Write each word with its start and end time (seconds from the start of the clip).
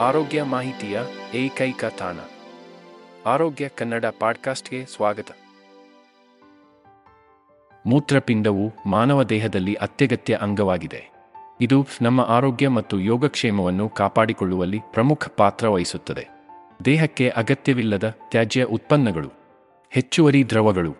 ಆರೋಗ್ಯ 0.00 0.42
ಮಾಹಿತಿಯ 0.42 1.00
ಏಕೈಕ 1.34 1.84
ತಾಣ. 1.84 2.16
ಆರೋಗ್ಯ 3.26 3.68
ಕನ್ನಡ 3.68 4.04
ಪಾಡ್ಕಾಸ್ಟ್ಗೆ 4.20 4.84
ಸ್ವಾಗತ. 4.86 5.26
ಮೂತ್ರಪಿಂಡವು 7.86 8.72
ಮಾನವ 8.86 9.22
ದೇಹದಲ್ಲಿ 9.22 9.74
ಅತ್ಯಗತ್ಯ 9.74 10.38
ಅಂಗವಾಗಿದೆ. 10.42 11.10
ಇದು 11.60 11.86
ನಮ್ಮ 12.02 12.20
ಆರೋಗ್ಯ 12.20 12.68
ಮತ್ತು 12.68 13.00
ಯೋಗಕ್ಷೇಮವನ್ನು 13.00 13.88
ಕಾಪಾಡಿಕೊಳ್ಳುವಲ್ಲಿ 13.88 14.80
ಪ್ರಮುಖ 14.92 15.28
ಪಾತ್ರ 15.36 15.68
ವಹಿಸುತ್ತದೆ. 15.68 16.28
ದೇಹಕ್ಕೆ 16.84 17.28
ಅಗತ್ಯವಿಲ್ಲದ 17.28 18.14
ತ್ಯಾಜ್ಯ 18.30 18.64
ಉತ್ಪನ್ನಗಳು, 18.64 19.30
ಹೆಚ್ಚುವರಿ 19.90 20.50
ದ್ರವಗಳು, 20.50 20.94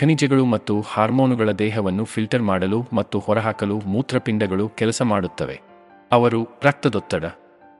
ಖನಿಜಗಳು 0.00 0.44
ಮತ್ತು 0.44 0.80
ಹಾರ್ಮೋನುಗಳ 0.80 1.50
ದೇಹವನ್ನು 1.50 2.04
ಫಿಲ್ಟರ್ 2.04 2.42
ಮಾಡಲು 2.42 2.84
ಮತ್ತು 2.92 3.18
ಹೊರಹಾಕಲು 3.18 3.78
ಮೂತ್ರಪಿಂಡಗಳು 3.78 4.68
ಕೆಲಸ 4.68 5.02
ಮಾಡುತ್ತವೆ. 5.02 5.60
ಅವರು 6.12 6.48
ರಕ್ತದೊತ್ತಡ 6.62 7.24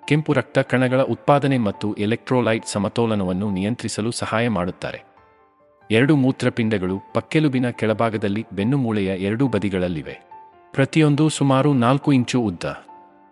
ಕೆಂಪು 0.08 0.32
ರಕ್ತ 0.32 0.58
ಕಣಗಳ 0.58 1.02
ಉತ್ಪಾದನೆ 1.02 1.58
ಮತ್ತು 1.58 1.94
ಎಲೆಕ್ಟ್ರೋಲೈಟ್ 1.94 2.66
ಸಮತೋಲನವನ್ನು 2.66 3.50
ನಿಯಂತ್ರಿಸಲು 3.50 4.10
ಸಹಾಯ 4.10 4.48
ಮಾಡುತ್ತಾರೆ. 4.48 5.04
ಎರಡು 5.90 6.16
ಮೂತ್ರಪಿಂಡಗಳು 6.16 6.98
ಪಕ್ಕೆಲುಬಿನ 7.14 7.70
ಕೆಳಭಾಗದಲ್ಲಿ 7.70 8.46
ಬೆನ್ನುಮೂಳೆಯ 8.52 9.06
ಎರಡೂ 9.06 9.48
ಬದಿಗಳಲ್ಲಿವೆ. 9.48 10.20
ಪ್ರತಿಯೊಂದು 10.72 11.28
ಸುಮಾರು 11.28 11.74
ನಾಲ್ಕು 11.74 12.12
ಇಂಚು 12.12 12.40
ಉದ್ದ. 12.40 12.86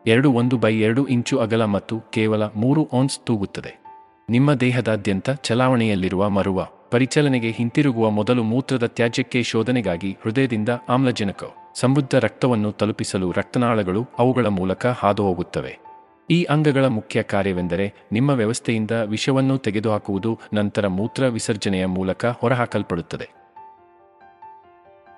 ಎರಡು 0.06 0.33
ಒಂದು 0.33 0.56
ಬೈ 0.56 0.81
ಎರಡು 0.81 1.06
ಇಂಚು 1.06 1.39
ಅಗಲ 1.39 1.64
ಮತ್ತು 1.64 2.00
ಕೇವಲ 2.00 2.42
ಮೂರು 2.44 2.88
ಔನ್ಸ್ 2.94 3.20
ತೂಗುತ್ತದೆ. 3.25 3.84
ನಿಮ್ಮ 4.31 4.55
ದೇಹದಾದ್ಯಂತ 4.55 5.31
ಚಲಾವಣೆಯಲ್ಲಿರುವ 5.31 6.28
ಮರುವ 6.28 6.69
ಪರಿಚಲನೆಗೆ 6.91 7.50
ಹಿಂತಿರುಗುವ 7.50 8.11
ಮೊದಲು 8.11 8.42
ಮೂತ್ರದ 8.42 8.86
ತ್ಯಾಜ್ಯಕ್ಕೆ 8.86 9.42
ಶೋಧನೆಗಾಗಿ 9.42 10.16
ಹೃದಯದಿಂದ 10.22 10.69
ಆಮ್ಲಜನಕ 10.88 11.44
ಸಮೃದ್ಧ 11.75 12.14
ರಕ್ತವನ್ನು 12.14 12.72
ತಲುಪಿಸಲು 12.72 13.33
ರಕ್ತನಾಳಗಳು 13.33 14.06
ಅವುಗಳ 14.19 14.47
ಮೂಲಕ 14.47 14.86
ಹಾದುಹೋಗುತ್ತವೆ. 14.86 15.94
ಈ 16.30 16.44
ಅಂಗಗಳ 16.44 16.86
ಮುಖ್ಯ 16.86 17.22
ಕಾರ್ಯವೆಂದರೆ 17.22 17.94
ನಿಮ್ಮ 18.12 18.30
ವ್ಯವಸ್ಥೆಯಿಂದ 18.30 18.91
ವಿಷವನ್ನು 18.91 19.58
ತೆಗೆದುಹಾಕುವುದು, 19.58 20.39
ನಂತರ 20.53 20.86
ಮೂತ್ರ 20.86 21.27
ವಿಸರ್ಜನೆಯ 21.27 21.86
ಮೂಲಕ 21.86 22.25
ಹೊರಹಾಕಲ್ಪಡುತ್ತದೆ. 22.25 23.31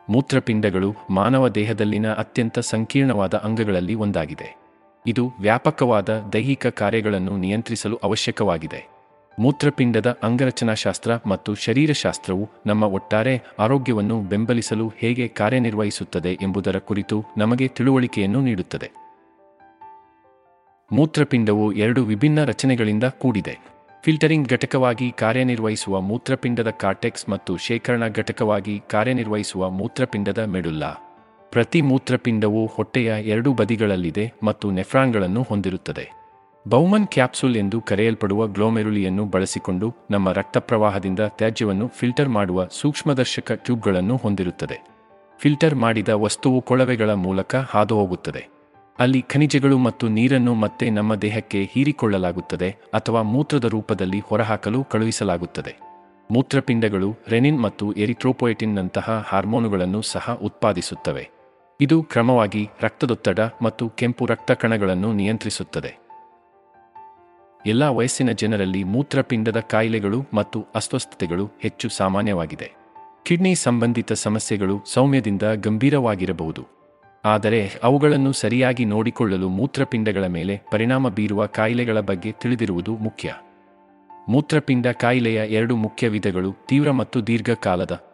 ಮೂತ್ರಪಿಂಡಗಳು 0.08 0.94
ಮಾನವ 1.10 1.48
ದೇಹದಲ್ಲಿನ 1.48 2.12
ಅತ್ಯಂತ 2.12 2.58
ಸಂಕೀರ್ಣವಾದ 2.58 3.34
ಅಂಗಗಳಲ್ಲಿ 3.34 3.94
ಒಂದಾಗಿದೆ. 3.94 4.56
ಇದು 5.06 5.32
ವ್ಯಾಪಕವಾದ 5.40 6.30
ದೈಹಿಕ 6.32 6.66
ಕಾರ್ಯಗಳನ್ನು 6.66 7.36
ನಿಯಂತ್ರಿಸಲು 7.36 7.96
ಅವಶ್ಯಕವಾಗಿದೆ. 7.96 8.88
ಮೂತ್ರಪಿಂಡದ 9.38 10.18
ಅಂಗರಚನಾಶಾಸ್ತ್ರ 10.22 11.10
ಮತ್ತು 11.26 11.54
ಶರೀರಶಾಸ್ತ್ರವು 11.54 12.48
ನಮ್ಮ 12.66 12.84
ಒಟ್ಟಾರೆ 12.84 13.42
ಆರೋಗ್ಯವನ್ನು 13.58 14.20
ಬೆಂಬಲಿಸಲು 14.20 14.92
ಹೇಗೆ 14.96 15.28
ಕಾರ್ಯನಿರ್ವಹಿಸುತ್ತದೆ 15.28 16.38
ಎಂಬುದರ 16.42 16.78
ಕುರಿತು 16.78 17.24
ನಮಗೆ 17.36 17.68
ತಿಳುವಳಿಕೆಯನ್ನು 17.68 18.41
ನೀಡುತ್ತದೆ. 18.41 19.05
ಮೂತ್ರಪಿಂಡವು 20.92 21.72
ಎರಡು 21.72 22.04
ವಿಭಿನ್ನ 22.04 22.44
ರಚನೆಗಳಿಂದ 22.44 23.04
ಕೂಡಿದೆ. 23.04 23.58
ಫಿಲ್ಟರಿಂಗ್ 24.04 24.48
ಘಟಕವಾಗಿ 24.48 25.12
ಕಾರ್ಯನಿರ್ವಹಿಸುವ 25.12 26.00
ಮೂತ್ರಪಿಂಡದ 26.00 26.70
ಕಾರ್ಟೆಕ್ಸ್ 26.70 27.28
ಮತ್ತು 27.28 27.56
ಶೇಖರಣಾ 27.56 28.08
ಘಟಕವಾಗಿ 28.08 28.82
ಕಾರ್ಯನಿರ್ವಹಿಸುವ 28.90 29.70
ಮೂತ್ರಪಿಂಡದ 29.70 30.38
ಮೆಡುಲ್ಲಾ 30.38 30.94
ಪ್ರತಿ 31.50 31.82
ಮೂತ್ರಪಿಂಡವು 31.82 32.66
ಹೊಟ್ಟೆಯ 32.66 33.14
ಎರಡು 33.22 33.52
ಬದಿಗಳಲ್ಲಿದೆ 33.52 34.32
ಮತ್ತು 34.42 34.70
ನೆಫ್ರಾನ್ಗಳನ್ನು 34.70 35.42
ಹೊಂದಿರುತ್ತದೆ. 35.42 36.10
ಬೌಮನ್ 36.69 37.06
ಕ್ಯಾಪ್ಸುಲ್ 37.06 37.56
ಎಂದು 37.56 37.80
ಕರೆಯಲ್ಪಡುವ 37.80 38.46
ಗ್ಲೋಮೆರುಲಿಯನ್ನು 38.46 39.25
ಬಳಸಿಕೊಂಡು 39.25 39.94
ನಮ್ಮ 40.10 40.32
ರಕ್ತಪ್ರವಾಹದಿಂದ 40.32 41.20
ತ್ಯಾಜ್ಯವನ್ನು 41.20 41.88
ಫಿಲ್ಟರ್ 41.88 42.28
ಮಾಡುವ 42.28 42.66
ಸೂಕ್ಷ್ಮದರ್ಶಕ 42.70 43.52
ಟ್ಯೂಬ್ಗಳನ್ನು 43.52 44.16
ಹೊಂದಿರುತ್ತದೆ. 44.16 44.86
ಫಿಲ್ಟರ್ 45.38 45.75
ಮಾಡಿದ 45.75 46.08
ವಸ್ತುವು 46.08 46.60
ಕೊಳವೆಗಳ 46.60 47.10
ಮೂಲಕ 47.10 47.56
ಹಾದುಹೋಗುತ್ತದೆ. 47.56 48.56
ಅಲ್ಲಿ 48.98 49.22
ಖನಿಜಗಳು 49.22 49.78
ಮತ್ತು 49.78 50.08
ನೀರನ್ನು 50.08 50.54
ಮತ್ತೆ 50.54 50.90
ನಮ್ಮ 50.90 51.14
ದೇಹಕ್ಕೆ 51.14 51.64
ಹೀರಿಕೊಳ್ಳಲಾಗುತ್ತದೆ 51.64 52.70
ಅಥವಾ 52.70 53.22
ಮೂತ್ರದ 53.22 53.64
ರೂಪದಲ್ಲಿ 53.64 54.20
ಹೊರಹಾಕಲು 54.20 54.84
ಕಳುಹಿಸಲಾಗುತ್ತದೆ. 54.84 55.76
ಮೂತ್ರಪಿಂಡಗಳು 56.30 57.16
ರೆನಿನ್ 57.28 57.60
ಮತ್ತು 57.60 57.92
ಎರಿಥ್ರೋಪೊಯೆಟಿನ್ನಂತಹ 57.92 59.26
ಹಾರ್ಮೋನುಗಳನ್ನು 59.28 60.02
ಸಹ 60.02 60.38
ಉತ್ಪಾದಿಸುತ್ತವೆ. 60.42 61.30
ಇದು 61.80 62.02
ಕ್ರಮವಾಗಿ 62.02 62.68
ರಕ್ತದೊತ್ತಡ 62.80 63.40
ಮತ್ತು 63.62 63.88
ಕೆಂಪು 63.88 64.26
ರಕ್ತ 64.26 64.52
ಕಣಗಳನ್ನು 64.52 65.12
ನಿಯಂತ್ರಿಸುತ್ತದೆ. 65.12 65.96
ಎಲ್ಲ 67.66 67.88
ವಯಸ್ಸಿನ 67.88 68.30
ಜನರಲ್ಲಿ 68.30 68.84
ಮೂತ್ರಪಿಂಡದ 68.84 69.60
ಕಾಯಿಲೆಗಳು 69.60 70.24
ಮತ್ತು 70.34 70.66
ಅಸ್ವಸ್ಥತೆಗಳು 70.74 71.50
ಹೆಚ್ಚು 71.60 71.88
ಸಾಮಾನ್ಯವಾಗಿದೆ. 71.88 72.72
ಕಿಡ್ನಿ 73.22 73.54
ಸಂಬಂಧಿತ 73.54 74.12
ಸಮಸ್ಯೆಗಳು 74.12 74.82
ಸೌಮ್ಯದಿಂದ 74.86 75.42
ಗಂಭೀರವಾಗಿರಬಹುದು. 75.42 76.75
ಆದರೆ 77.26 77.70
ಅವುಗಳನ್ನು 77.82 78.32
ಸರಿಯಾಗಿ 78.32 78.84
ನೋಡಿಕೊಳ್ಳಲು 78.84 79.48
ಮೂತ್ರಪಿಂಡಗಳ 79.48 80.26
ಮೇಲೆ 80.26 80.60
ಪರಿಣಾಮ 80.72 81.09
ಬೀರುವ 81.09 81.47
ಕಾಯಿಲೆಗಳ 81.47 82.00
ಬಗ್ಗೆ 82.00 82.32
ತಿಳಿದಿರುವುದು 82.32 82.97
ಮುಖ್ಯ. 82.97 83.34
ಮೂತ್ರಪಿಂಡ 84.28 84.87
ಕಾಯಿಲೆಯ 84.87 85.41
ಎರಡು 85.48 85.76
ಮುಖ್ಯ 85.76 86.09
ವಿಧಗಳು 86.09 86.54
ತೀವ್ರ 86.69 86.91
ಮತ್ತು 86.91 87.26
ದೀರ್ಘಕಾಲದ. 87.26 88.04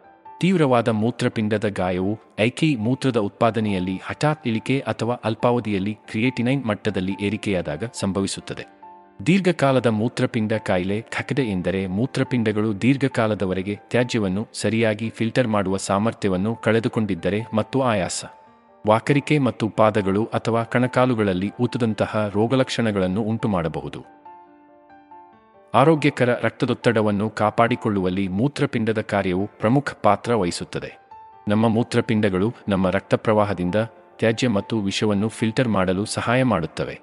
ತೀವ್ರವಾದ 0.41 0.87
ಮೂತ್ರಪಿಂಡದ 0.87 1.67
ಗಾಯವು 1.69 2.19
ಐಕಿ 2.39 2.75
ಮೂತ್ರದ 2.75 3.17
ಉತ್ಪಾದನೆಯಲ್ಲಿ 3.17 4.01
ಹಠಾತ್ 4.03 4.47
ಇಳಿಕೆ 4.47 4.79
ಅಥವಾ 4.79 5.15
ಅಲ್ಪಾವಧಿಯಲ್ಲಿ 5.15 5.97
ಕ್ರಿಯೇಟಿನೈನ್ 6.09 6.65
ಮಟ್ಟದಲ್ಲಿ 6.65 7.15
ಏರಿಕೆಯಾದಾಗ 7.21 7.83
ಸಂಭವಿಸುತ್ತದೆ. 7.93 8.65
ದೀರ್ಘಕಾಲದ 9.27 9.85
ಮೂತ್ರಪಿಂಡ 9.85 10.53
ಕಾಯಿಲೆ 10.53 11.01
ಖಕಡೆ 11.01 11.41
ಎಂದರೆ 11.41 11.87
ಮೂತ್ರಪಿಂಡಗಳು 11.87 12.81
ದೀರ್ಘಕಾಲದವರೆಗೆ 12.81 13.79
ತ್ಯಾಜ್ಯವನ್ನು 13.89 14.47
ಸರಿಯಾಗಿ 14.53 15.09
ಫಿಲ್ಟರ್ 15.09 15.47
ಮಾಡುವ 15.47 15.77
ಸಾಮರ್ಥ್ಯವನ್ನು 15.77 16.55
ಕಳೆದುಕೊಂಡಿದ್ದರೆ 16.55 17.41
ಮತ್ತು 17.53 17.81
ಆಯಾಸ. 17.81 18.25
ವಾಕರಿಕೆ 18.87 19.39
ಮತ್ತು 19.39 19.69
ಪಾದಗಳು 19.69 20.25
ಅಥವಾ 20.25 20.63
ಕಣಕಾಲುಗಳಲ್ಲಿ 20.63 21.51
ಊತದಂತಹ 21.59 22.31
ರೋಗಲಕ್ಷಣಗಳನ್ನು 22.33 23.21
ಉಂಟುಮಾಡಬಹುದು. 23.21 24.05
ಆರೋಗ್ಯಕರ 25.73 26.29
ರಕ್ತದೊತ್ತಡವನ್ನು 26.41 27.29
ಕಾಪಾಡಿಕೊಳ್ಳುವಲ್ಲಿ 27.29 28.27
ಮೂತ್ರಪಿಂಡದ 28.27 29.01
ಕಾರ್ಯವು 29.01 29.47
ಪ್ರಮುಖ 29.47 29.95
ಪಾತ್ರ 30.03 30.35
ವಹಿಸುತ್ತದೆ. 30.35 31.09
ನಮ್ಮ 31.47 31.67
ಮೂತ್ರಪಿಂಡಗಳು 31.67 32.53
ನಮ್ಮ 32.67 32.89
ರಕ್ತ 32.89 33.15
ಪ್ರವಾಹದಿಂದ 33.15 33.75
ತ್ಯಾಜ್ಯ 34.17 34.47
ಮತ್ತು 34.47 34.79
ವಿಷವನ್ನು 34.79 35.29
ಫಿಲ್ಟರ್ 35.29 35.67
ಮಾಡಲು 35.67 36.05
ಸಹಾಯ 36.05 36.43
ಮಾಡುತ್ತವೆ. 36.43 36.99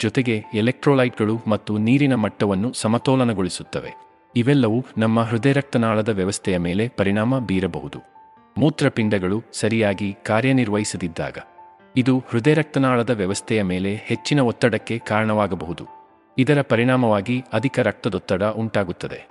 ಜೊತೆಗೆ 0.00 0.44
ಎಲೆಕ್ಟ್ರೋಲೈಟ್ಗಳು 0.54 1.38
ಮತ್ತು 1.46 1.78
ನೀರಿನ 1.78 2.14
ಮಟ್ಟವನ್ನು 2.14 2.72
ಸಮತೋಲನಗೊಳಿಸುತ್ತವೆ. 2.72 3.94
ಇವೆಲ್ಲವೂ 4.36 4.84
ನಮ್ಮ 4.98 5.20
ಹೃದಯರಕ್ತನಾಳದ 5.20 6.08
ವ್ಯವಸ್ಥೆಯ 6.08 6.58
ಮೇಲೆ 6.58 6.88
ಪರಿಣಾಮ 6.88 7.38
ಬೀರಬಹುದು. 7.38 8.19
ಮೂತ್ರಪಿಂಡಗಳು 8.58 9.42
ಸರಿಯಾಗಿ 9.52 10.16
ಕಾರ್ಯನಿರ್ವಹಿಸದಿದ್ದಾಗ, 10.26 11.38
ಇದು 11.96 12.24
ಹೃದಯರಕ್ತನಾಳದ 12.28 13.10
ವ್ಯವಸ್ಥೆಯ 13.10 13.62
ಮೇಲೆ 13.62 13.94
ಹೆಚ್ಚಿನ 13.94 14.40
ಒತ್ತಡಕ್ಕೆ 14.40 14.98
ಕಾರಣವಾಗಬಹುದು. 14.98 15.84
ಇದರ 16.38 16.62
ಪರಿಣಾಮವಾಗಿ 16.62 17.44
ಅಧಿಕ 17.52 17.78
ರಕ್ತದೊತ್ತಡ 17.78 18.42
ಉಂಟಾಗುತ್ತದೆ. 18.42 19.28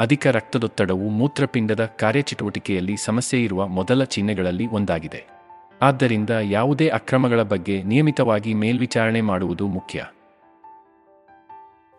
ಅಧಿಕ 0.00 0.26
ರಕ್ತದೊತ್ತಡವು 0.26 1.08
ಮೂತ್ರಪಿಂಡದ 1.08 1.84
ಕಾರ್ಯಚಟುವಟಿಕೆಯಲ್ಲಿ 1.84 2.96
ಸಮಸ್ಯೆ 2.96 3.44
ಇರುವ 3.44 3.66
ಮೊದಲ 3.66 4.04
ಚಿಹ್ನೆಗಳಲ್ಲಿ 4.04 4.66
ಒಂದಾಗಿದೆ. 4.66 5.24
ಆದ್ದರಿಂದ 5.82 6.30
ಯಾವುದೇ 6.30 6.88
ಅಕ್ರಮಗಳ 6.88 7.42
ಬಗ್ಗೆ 7.42 7.82
ನಿಯಮಿತವಾಗಿ 7.82 8.54
ಮೇಲ್ವಿಚಾರಣೆ 8.54 9.20
ಮಾಡುವುದು 9.20 9.66
ಮುಖ್ಯ. 9.66 10.06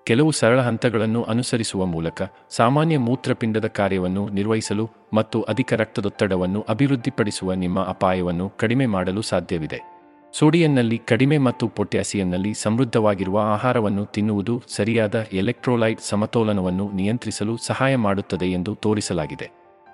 ಕೆಲವು 0.05 0.31
ಸರಳ 0.31 0.61
ಹಂತಗಳನ್ನು 0.61 1.23
ಅನುಸರಿಸುವ 1.23 1.85
ಮೂಲಕ 1.85 2.21
ಸಾಮಾನ್ಯ 2.49 2.97
ಮೂತ್ರಪಿಂಡದ 2.97 3.67
ಕಾರ್ಯವನ್ನು 3.67 4.29
ನಿರ್ವಹಿಸಲು 4.29 4.89
ಮತ್ತು 5.13 5.41
ಅಧಿಕ 5.41 5.73
ರಕ್ತದೊತ್ತಡವನ್ನು 5.73 6.65
ಅಭಿವೃದ್ಧಿಪಡಿಸುವ 6.69 7.53
ನಿಮ್ಮ 7.53 7.79
ಅಪಾಯವನ್ನು 7.79 8.49
ಕಡಿಮೆ 8.49 8.85
ಮಾಡಲು 8.85 9.21
ಸಾಧ್ಯವಿದೆ. 9.21 9.79
ಸೋಡಿಯನ್ನಲ್ಲಿ 10.33 10.97
ಕಡಿಮೆ 10.97 11.37
ಮತ್ತು 11.37 11.67
ಪೊಟ್ಯಾಸಿಯನ್ನಲ್ಲಿ 11.67 12.53
ಸಮೃದ್ಧವಾಗಿರುವ 12.53 13.39
ಆಹಾರವನ್ನು 13.39 14.05
ತಿನ್ನುವುದು 14.05 14.63
ಸರಿಯಾದ 14.67 15.25
ಎಲೆಕ್ಟ್ರೋಲೈಟ್ 15.33 16.01
ಸಮತೋಲನವನ್ನು 16.01 16.91
ನಿಯಂತ್ರಿಸಲು 16.91 17.57
ಸಹಾಯ 17.57 17.95
ಮಾಡುತ್ತದೆ 17.95 18.45
ಎಂದು 18.45 18.75
ತೋರಿಸಲಾಗಿದೆ. 18.75 19.51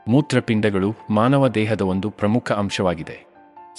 ಮೂತ್ರಪಿಂಡಗಳು 0.07 0.95
ಮಾನವ 1.09 1.47
ದೇಹದ 1.47 1.81
ಒಂದು 1.81 2.09
ಪ್ರಮುಖ 2.09 2.51
ಅಂಶವಾಗಿದೆ. 2.51 3.27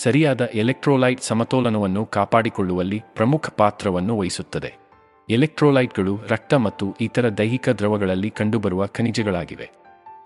ಸರಿಯಾದ 0.02 0.40
ಎಲೆಕ್ಟ್ರೋಲೈಟ್ 0.40 1.22
ಸಮತೋಲನವನ್ನು 1.22 2.06
ಕಾಪಾಡಿಕೊಳ್ಳುವಲ್ಲಿ 2.06 3.02
ಪ್ರಮುಖ 3.14 3.50
ಪಾತ್ರವನ್ನು 3.56 4.18
ವಹಿಸುತ್ತದೆ. 4.18 4.87
ಎಲೆಕ್ಟ್ರೋಲೈಟ್ಗಳು, 5.30 6.18
ರಕ್ತ 6.28 6.54
ಮತ್ತು 6.54 6.96
ಇತರ 7.00 7.28
ದೈಹಿಕ 7.28 7.68
ದ್ರವಗಳಲ್ಲಿ 7.68 8.30
ಕಂಡುಬರುವ 8.30 8.86
ಖನಿಜಗಳಾಗಿವೆ 8.86 9.70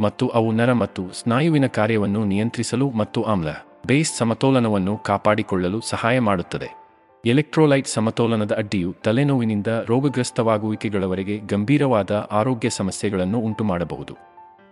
ಮತ್ತು 0.00 0.28
ಅವು 0.28 0.52
ನರ 0.52 0.72
ಮತ್ತು 0.72 1.10
ಸ್ನಾಯುವಿನ 1.12 1.66
ಕಾರ್ಯವನ್ನು 1.66 2.24
ನಿಯಂತ್ರಿಸಲು 2.24 2.90
ಮತ್ತು 2.90 3.22
ಆಮ್ಲ, 3.22 3.48
ಬೇಸ್ 3.86 4.16
ಸಮತೋಲನವನ್ನು 4.16 4.98
ಕಾಪಾಡಿಕೊಳ್ಳಲು 4.98 5.80
ಸಹಾಯ 5.80 6.18
ಮಾಡುತ್ತದೆ. 6.18 6.68
ಎಲೆಕ್ಟ್ರೋಲೈಟ್ 7.26 7.88
ಸಮತೋಲನದ 7.88 8.54
ಅಡ್ಡಿಯು 8.54 8.94
ತಲೆನೋವಿನಿಂದ 9.04 9.66
ರೋಗಗ್ರಸ್ತವಾಗುವಿಕೆಗಳವರೆಗೆ 9.86 11.38
ಗಂಭೀರವಾದ 11.38 12.28
ಆರೋಗ್ಯ 12.30 12.70
ಸಮಸ್ಯೆಗಳನ್ನು 12.70 13.38
ಉಂಟುಮಾಡಬಹುದು. 13.38 14.16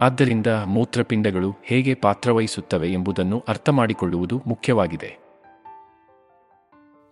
ಆದ್ದರಿಂದ 0.00 0.46
ಮೂತ್ರಪಿಂಡಗಳು 0.46 1.56
ಹೇಗೆ 1.64 1.94
ಪಾತ್ರವಹಿಸುತ್ತವೆ 1.94 2.92
ಎಂಬುದನ್ನು 2.92 3.44
ಅರ್ಥಮಾಡಿಕೊಳ್ಳುವುದು 3.48 4.42
ಮುಖ್ಯವಾಗಿದೆ. 4.46 5.18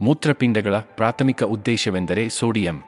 ಮೂತ್ರಪಿಂಡಗಳ 0.01 0.79
ಪ್ರಾಥಮಿಕ 0.79 1.45
ಉದ್ದೇಶವೆಂದರೆ 1.45 2.29
ಸೋಡಿಯಂ. 2.29 2.83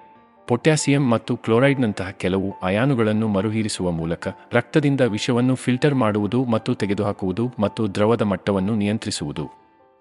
ಪೊಟ್ಯಾಸಿಯಂ 0.51 1.11
ಮತ್ತು 1.11 1.37
ಕ್ಲೋರೈಡ್ನಂತಹ 1.37 2.11
ಕೆಲವು 2.11 2.55
ಅಯಾನುಗಳನ್ನು 2.63 3.29
ಮರುಹೀರಿಸುವ 3.29 3.91
ಮೂಲಕ 3.91 4.29
ರಕ್ತದಿಂದ 4.53 5.01
ವಿಷವನ್ನು 5.01 5.55
ಫಿಲ್ಟರ್ 5.55 5.95
ಮಾಡುವುದು 5.95 6.45
ಮತ್ತು 6.45 6.75
ತೆಗೆದುಹಾಕುವುದು 6.75 7.51
ಮತ್ತು 7.59 7.95
ದ್ರವದ 7.95 8.23
ಮಟ್ಟವನ್ನು 8.23 8.75
ನಿಯಂತ್ರಿಸುವುದು. 8.75 9.51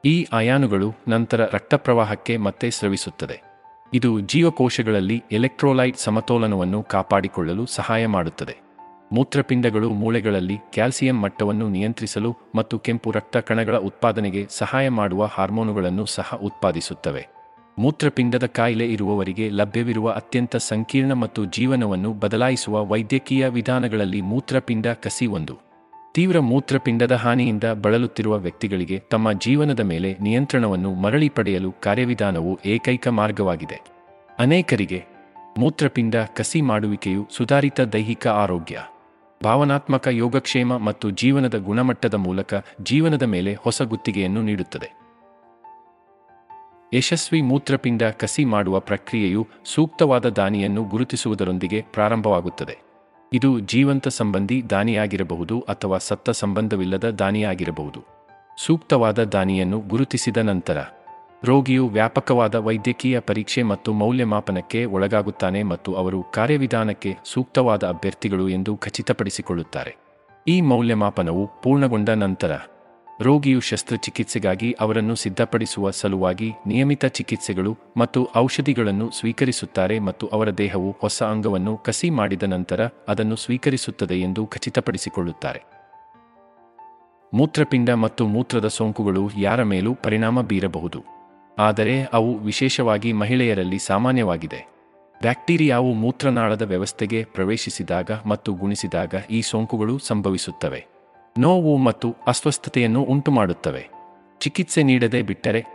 ಈ 0.06 0.28
ಅಯಾನುಗಳು 0.34 0.94
ನಂತರ 1.08 1.46
ರಕ್ತಪ್ರವಾಹಕ್ಕೆ 1.46 2.38
ಮತ್ತೆ 2.38 2.70
ಸ್ರವಿಸುತ್ತದೆ. 2.70 3.42
ಇದು 3.94 4.20
ಜೀವಕೋಶಗಳಲ್ಲಿ 4.20 5.24
ಎಲೆಕ್ಟ್ರೋಲೈಟ್ 5.32 5.98
ಸಮತೋಲನವನ್ನು 5.98 6.84
ಕಾಪಾಡಿಕೊಳ್ಳಲು 6.84 7.66
ಸಹಾಯ 7.66 8.08
ಮಾಡುತ್ತದೆ. 8.08 8.58
ಮೂತ್ರಪಿಂಡಗಳು 9.12 9.90
ಮೂಳೆಗಳಲ್ಲಿ 9.90 10.58
ಕ್ಯಾಲ್ಸಿಯಂ 10.58 11.22
ಮಟ್ಟವನ್ನು 11.22 11.70
ನಿಯಂತ್ರಿಸಲು 11.70 12.38
ಮತ್ತು 12.56 12.80
ಕೆಂಪು 12.80 13.12
ರಕ್ತ 13.12 13.38
ಕಣಗಳ 13.38 13.78
ಉತ್ಪಾದನೆಗೆ 13.78 14.48
ಸಹಾಯ 14.50 14.90
ಮಾಡುವ 14.90 15.26
ಹಾರ್ಮೋನುಗಳನ್ನು 15.26 16.06
ಸಹ 16.06 16.34
ಉತ್ಪಾದಿಸುತ್ತವೆ. 16.44 17.39
ಮೂತ್ರಪಿಂಡದ 17.80 18.46
ಕಾಯಿಲೆ 18.46 18.86
ಇರುವವರಿಗೆ 18.86 19.50
ಲಭ್ಯವಿರುವ 19.50 20.12
ಅತ್ಯಂತ 20.12 20.56
ಸಂಕೀರ್ಣ 20.56 21.14
ಮತ್ತು 21.14 21.46
ಜೀವನವನ್ನು 21.46 22.14
ಬದಲಾಯಿಸುವ 22.14 22.86
ವೈದ್ಯಕೀಯ 22.86 23.48
ವಿಧಾನಗಳಲ್ಲಿ 23.48 24.22
ಮೂತ್ರಪಿಂಡ 24.22 24.88
ಕಸಿ 24.88 25.28
ಒಂದು. 25.28 25.56
ತೀವ್ರ 26.14 26.40
ಮೂತ್ರಪಿಂಡದ 26.40 27.12
ಹಾನಿಯಿಂದ 27.12 27.64
ಬಳಲುತ್ತಿರುವ 27.64 28.38
ವ್ಯಕ್ತಿಗಳಿಗೆ 28.38 29.00
ತಮ್ಮ 29.12 29.32
ಜೀವನದ 29.32 29.80
ಮೇಲೆ 29.80 30.18
ನಿಯಂತ್ರಣವನ್ನು 30.22 30.94
ಮರಳಿ 30.94 31.30
ಪಡೆಯಲು 31.30 31.72
ಕಾರ್ಯವಿಧಾನವು 31.72 32.60
ಏಕೈಕ 32.66 33.08
ಮಾರ್ಗವಾಗಿದೆ. 33.08 33.80
ಅನೇಕರಿಗೆ 34.40 35.04
ಮೂತ್ರಪಿಂಡ 35.58 36.16
ಕಸಿ 36.16 36.62
ಮಾಡುವಿಕೆಯು 36.62 37.28
ಸುಧಾರಿತ 37.32 37.82
ದೈಹಿಕ 37.82 38.28
ಆರೋಗ್ಯ, 38.28 38.78
ಭಾವನಾತ್ಮಕ 39.42 40.08
ಯೋಗಕ್ಷೇಮ 40.12 40.78
ಮತ್ತು 40.78 41.10
ಜೀವನದ 41.10 41.58
ಗುಣಮಟ್ಟದ 41.58 42.14
ಮೂಲಕ 42.14 42.54
ಜೀವನದ 42.84 43.24
ಮೇಲೆ 43.24 43.54
ಹೊಸ 43.54 43.82
ಗುತ್ತಿಗೆಯನ್ನು 43.82 44.42
ನೀಡುತ್ತದೆ. 44.42 44.99
ಯಶಸ್ವಿ 46.94 47.42
ಮೂತ್ರಪಿಂಡ 47.42 48.04
ಕಸಿ 48.04 48.46
ಮಾಡುವ 48.46 48.80
ಪ್ರಕ್ರಿಯೆಯು 48.80 49.48
ಸೂಕ್ತವಾದ 49.66 50.26
ದಾನಿಯನ್ನು 50.26 50.84
ಗುರುತಿಸುವುದರೊಂದಿಗೆ 50.84 51.86
ಪ್ರಾರಂಭವಾಗುತ್ತದೆ. 51.94 52.78
ಇದು 53.34 53.60
ಜೀವಂತ 53.60 54.08
ಸಂಬಂಧಿ 54.08 54.70
ದಾನಿಯಾಗಿರಬಹುದು 54.70 55.60
ಅಥವಾ 55.60 55.98
ಸತ್ತ 55.98 56.30
ಸಂಬಂಧವಿಲ್ಲದ 56.30 57.10
ದಾನಿಯಾಗಿರಬಹುದು. 57.10 58.00
ಸೂಕ್ತವಾದ 58.66 59.24
ದಾನಿಯನ್ನು 59.24 59.80
ಗುರುತಿಸಿದ 59.80 60.38
ನಂತರ, 60.38 60.78
ರೋಗಿಯು 61.44 61.88
ವ್ಯಾಪಕವಾದ 61.88 62.56
ವೈದ್ಯಕೀಯ 62.56 63.20
ಪರೀಕ್ಷೆ 63.20 63.64
ಮತ್ತು 63.64 63.94
ಮೌಲ್ಯಮಾಪನಕ್ಕೆ 63.94 64.86
ಒಳಗಾಗುತ್ತಾನೆ 64.86 65.64
ಮತ್ತು 65.64 65.94
ಅವರು 65.94 66.24
ಕಾರ್ಯವಿಧಾನಕ್ಕೆ 66.24 67.18
ಸೂಕ್ತವಾದ 67.26 67.84
ಅಭ್ಯರ್ಥಿಗಳು 67.88 68.50
ಎಂದು 68.50 68.78
ಖಚಿತಪಡಿಸಿಕೊಳ್ಳುತ್ತಾರೆ. 68.78 69.96
ಈ 70.48 70.62
ಮೌಲ್ಯಮಾಪನವು 70.62 71.62
ಪೂರ್ಣಗೊಂಡ 71.62 72.10
ನಂತರ 72.10 72.58
ರೋಗಿಯು 73.22 73.60
ಶಸ್ತ್ರಚಿಕಿತ್ಸೆಗಾಗಿ 73.60 74.76
ಅವರನ್ನು 74.80 75.16
ಸಿದ್ಧಪಡಿಸುವ 75.16 75.90
ಸಲುವಾಗಿ 75.90 76.54
ನಿಯಮಿತ 76.68 77.06
ಚಿಕಿತ್ಸೆಗಳು 77.06 77.78
ಮತ್ತು 77.98 78.30
ಔಷಧಿಗಳನ್ನು 78.36 79.12
ಸ್ವೀಕರಿಸುತ್ತಾರೆ 79.12 80.00
ಮತ್ತು 80.00 80.28
ಅವರ 80.28 80.50
ದೇಹವು 80.50 80.96
ಹೊಸ 81.02 81.24
ಅಂಗವನ್ನು 81.24 81.78
ಕಸಿ 81.78 82.10
ಮಾಡಿದ 82.10 82.44
ನಂತರ 82.44 82.86
ಅದನ್ನು 82.86 83.36
ಸ್ವೀಕರಿಸುತ್ತದೆ 83.36 84.22
ಎಂದು 84.22 84.46
ಖಚಿತಪಡಿಸಿಕೊಳ್ಳುತ್ತಾರೆ. 84.46 85.64
ಮೂತ್ರಪಿಂಡ 87.34 87.90
ಮತ್ತು 87.90 88.28
ಮೂತ್ರದ 88.28 88.68
ಸೋಂಕುಗಳು 88.68 89.30
ಯಾರ 89.38 89.64
ಮೇಲೂ 89.64 89.96
ಪರಿಣಾಮ 89.96 90.42
ಬೀರಬಹುದು. 90.42 91.04
ಆದರೆ 91.58 92.04
ಅವು 92.04 92.38
ವಿಶೇಷವಾಗಿ 92.38 93.14
ಮಹಿಳೆಯರಲ್ಲಿ 93.14 93.80
ಸಾಮಾನ್ಯವಾಗಿದೆ. 93.80 94.68
ಬ್ಯಾಕ್ಟೀರಿಯಾವು 95.22 95.94
ಮೂತ್ರನಾಳದ 95.94 96.62
ವ್ಯವಸ್ಥೆಗೆ 96.62 97.24
ಪ್ರವೇಶಿಸಿದಾಗ 97.24 98.12
ಮತ್ತು 98.26 98.54
ಗುಣಿಸಿದಾಗ 98.54 99.16
ಈ 99.32 99.42
ಸೋಂಕುಗಳು 99.42 99.98
ಸಂಭವಿಸುತ್ತವೆ. 99.98 100.99
ನೋವು 101.40 101.78
ಮತ್ತು 101.78 102.16
ಅಸ್ವಸ್ಥತೆಯನ್ನು 102.28 103.04
ಉಂಟುಮಾಡುತ್ತವೆ. 103.04 103.90
ಚಿಕಿತ್ಸೆ 104.40 104.84
ನೀಡದೆ 104.84 105.22
ಬಿಟ್ಟರೆ 105.22 105.66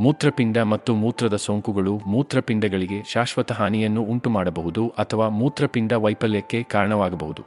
ಮೂತ್ರಪಿಂಡ 0.00 0.58
ಮತ್ತು 0.58 0.94
ಮೂತ್ರದ 0.94 1.36
ಸೋಂಕುಗಳು 1.36 1.98
ಮೂತ್ರಪಿಂಡಗಳಿಗೆ 1.98 3.02
ಶಾಶ್ವತ 3.12 3.52
ಹಾನಿಯನ್ನು 3.52 4.02
ಉಂಟುಮಾಡಬಹುದು 4.02 4.88
ಅಥವಾ 4.88 5.28
ಮೂತ್ರಪಿಂಡ 5.28 5.92
ವೈಫಲ್ಯಕ್ಕೆ 5.92 6.62
ಕಾರಣವಾಗಬಹುದು. 6.62 7.42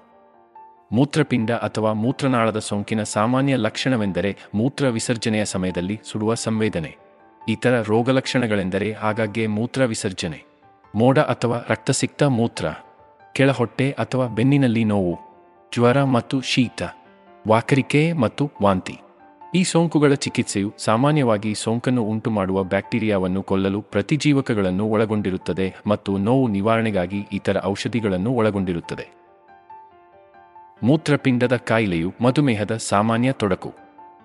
ಮೂತ್ರಪಿಂಡ 0.91 1.51
ಅಥವಾ 1.51 1.93
ಮೂತ್ರನಾಳದ 1.93 2.59
ಸೋಂಕಿನ 2.59 3.03
ಸಾಮಾನ್ಯ 3.03 3.55
ಲಕ್ಷಣವೆಂದರೆ 3.55 4.37
ಮೂತ್ರ 4.55 4.87
ವಿಸರ್ಜನೆಯ 4.87 5.45
ಸಮಯದಲ್ಲಿ 5.45 5.99
ಸುಡುವ 6.03 6.33
ಸಂವೇದನೆ. 6.33 6.95
ಇತರ 7.47 7.81
ರೋಗಲಕ್ಷಣಗಳೆಂದರೆ 7.81 8.93
ಆಗಾಗ್ಗೆ 8.93 9.47
ಮೂತ್ರ 9.47 9.85
ವಿಸರ್ಜನೆ. 9.85 10.43
ಮೋಡ 10.95 11.19
ಅಥವಾ 11.19 11.65
ರಕ್ತಸಿಕ್ತ 11.69 12.23
ಮೂತ್ರ. 12.23 12.65
ಕೆಳಹೊಟ್ಟೆ 13.33 13.91
ಅಥವಾ 13.91 14.27
ಬೆನ್ನಿನಲ್ಲಿ 14.27 14.83
ನೋವು. 14.83 15.19
ಜ್ವರ 15.75 16.03
ಮತ್ತು 16.03 16.41
ಶೀತ. 16.41 16.83
ವಾಕರಿಕೆ 17.47 18.13
ಮತ್ತು 18.13 18.51
ವಾಂತಿ. 18.63 18.99
ಈ 19.55 19.63
ಸೋಂಕುಗಳ 19.63 20.13
ಚಿಕಿತ್ಸೆಯು 20.13 20.73
ಸಾಮಾನ್ಯವಾಗಿ 20.77 21.55
ಸೋಂಕನ್ನು 21.55 22.03
ಉಂಟುಮಾಡುವ 22.03 22.63
ಬ್ಯಾಕ್ಟೀರಿಯಾವನ್ನು 22.63 23.43
ಕೊಲ್ಲಲು 23.43 23.81
ಪ್ರತಿಜೀವಕಗಳನ್ನು 23.81 24.85
ಒಳಗೊಂಡಿರುತ್ತದೆ 24.85 25.75
ಮತ್ತು 25.87 26.17
ನೋವು 26.17 26.47
ನಿವಾರಣೆಗಾಗಿ 26.47 27.27
ಇತರ 27.31 27.57
ಔಷಧಿಗಳನ್ನು 27.65 28.31
ಒಳಗೊಂಡಿರುತ್ತದೆ. 28.31 29.09
ಮೂತ್ರಪಿಂಡದ 30.83 31.55
ಕಾಯಿಲೆಯು 31.55 32.13
ಮಧುಮೇಹದ 32.21 32.77
ಸಾಮಾನ್ಯ 32.77 33.31
ತೊಡಕು. 33.31 33.73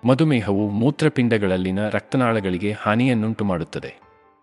ಮಧುಮೇಹವು 0.05 0.71
ಮೂತ್ರಪಿಂಡಗಳಲ್ಲಿನ 0.71 1.89
ರಕ್ತನಾಳಗಳಿಗೆ 1.89 2.73
ಹಾನಿಯನ್ನುಂಟು 2.73 3.45
ಮಾಡುತ್ತದೆ 3.45 3.95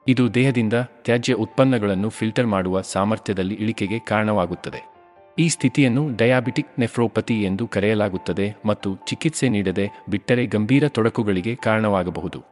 ಇದು 0.07 0.33
ದೇಹದಿಂದ 0.33 0.73
ತ್ಯಾಜ್ಯ 0.73 1.33
ಉತ್ಪನ್ನಗಳನ್ನು 1.33 2.09
ಫಿಲ್ಟರ್ 2.09 2.47
ಮಾಡುವ 2.47 2.81
ಸಾಮರ್ಥ್ಯದಲ್ಲಿ 2.81 3.55
ಇಳಿಕೆಗೆ 3.55 3.99
ಕಾರಣವಾಗುತ್ತದೆ. 3.99 4.94
ಈ 5.39 5.49
ಸ್ಥಿತಿಯನ್ನು 5.49 6.15
ಡಯಾಬಿಟಿಕ್ 6.15 6.79
ನೆಫ್ರೋಪತಿ 6.79 7.43
ಎಂದು 7.43 7.67
ಕರೆಯಲಾಗುತ್ತದೆ 7.67 8.55
ಮತ್ತು 8.65 8.95
ಚಿಕಿತ್ಸೆ 8.95 9.49
ನೀಡದೆ 9.49 9.91
ಬಿಟ್ಟರೆ 10.09 10.45
ಗಂಭೀರ 10.45 10.87
ತೊಡಕುಗಳಿಗೆ 10.87 11.55
ಕಾರಣವಾಗಬಹುದು. 11.55 12.43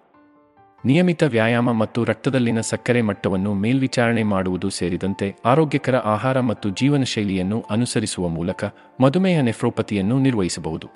ನಿಯಮಿತ 0.85 1.23
ವ್ಯಾಯಾಮ 1.23 1.71
ಮತ್ತು 1.71 2.03
ರಕ್ತದಲ್ಲಿನ 2.03 2.61
ಸಕ್ಕರೆ 2.61 3.01
ಮಟ್ಟವನ್ನು 3.01 3.53
ಮೇಲ್ವಿಚಾರಣೆ 3.53 4.23
ಮಾಡುವುದು 4.23 4.69
ಸೇರಿದಂತೆ 4.69 5.35
ಆರೋಗ್ಯಕರ 5.45 5.95
ಆಹಾರ 5.95 6.39
ಮತ್ತು 6.39 6.69
ಜೀವನ 6.69 7.03
ಶೈಲಿಯನ್ನು 7.03 7.65
ಅನುಸರಿಸುವ 7.69 8.27
ಮೂಲಕ 8.27 8.63
ಮಧುಮೇಹ 9.01 9.39
ನೆಫ್ರೋಪತಿಯನ್ನು 9.41 10.19
ನಿರ್ವಹಿಸಬಹುದು. 10.19 10.87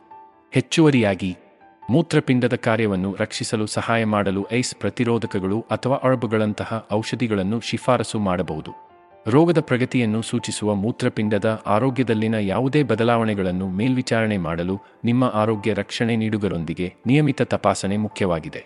ಹೆಚ್ಚುವರಿಯಾಗಿ, 0.52 1.38
ಮೂತ್ರಪಿಂಡದ 1.90 2.56
ಕಾರ್ಯವನ್ನು 2.56 3.16
ರಕ್ಷಿಸಲು 3.20 3.66
ಸಹಾಯ 3.66 4.06
ಮಾಡಲು 4.06 4.46
ಐಸ್ 4.54 4.76
ಪ್ರತಿರೋಧಕಗಳು 4.76 5.62
ಅಥವಾ 5.72 5.96
ಅಳಬುಗಳಂತಹ 5.96 6.88
ಔಷಧಿಗಳನ್ನು 6.94 7.60
ಶಿಫಾರಸು 7.60 8.20
ಮಾಡಬಹುದು. 8.20 8.87
ರೋಗದ 9.30 9.60
ಪ್ರಗತಿಯನ್ನು 9.60 10.22
ಸೂಚಿಸುವ 10.22 10.74
ಮೂತ್ರಪಿಂಡದ 10.74 11.64
ಆರೋಗ್ಯದಲ್ಲಿನ 11.66 12.36
ಯಾವುದೇ 12.36 12.84
ಬದಲಾವಣೆಗಳನ್ನು 12.84 13.68
ಮೇಲ್ವಿಚಾರಣೆ 13.68 14.38
ಮಾಡಲು 14.38 14.82
ನಿಮ್ಮ 15.04 15.24
ಆರೋಗ್ಯ 15.24 15.74
ರಕ್ಷಣೆ 15.74 16.16
ನೀಡುಗರೊಂದಿಗೆ 16.16 16.94
ನಿಯಮಿತ 17.06 17.42
ತಪಾಸಣೆ 17.42 17.98
ಮುಖ್ಯವಾಗಿದೆ. 17.98 18.66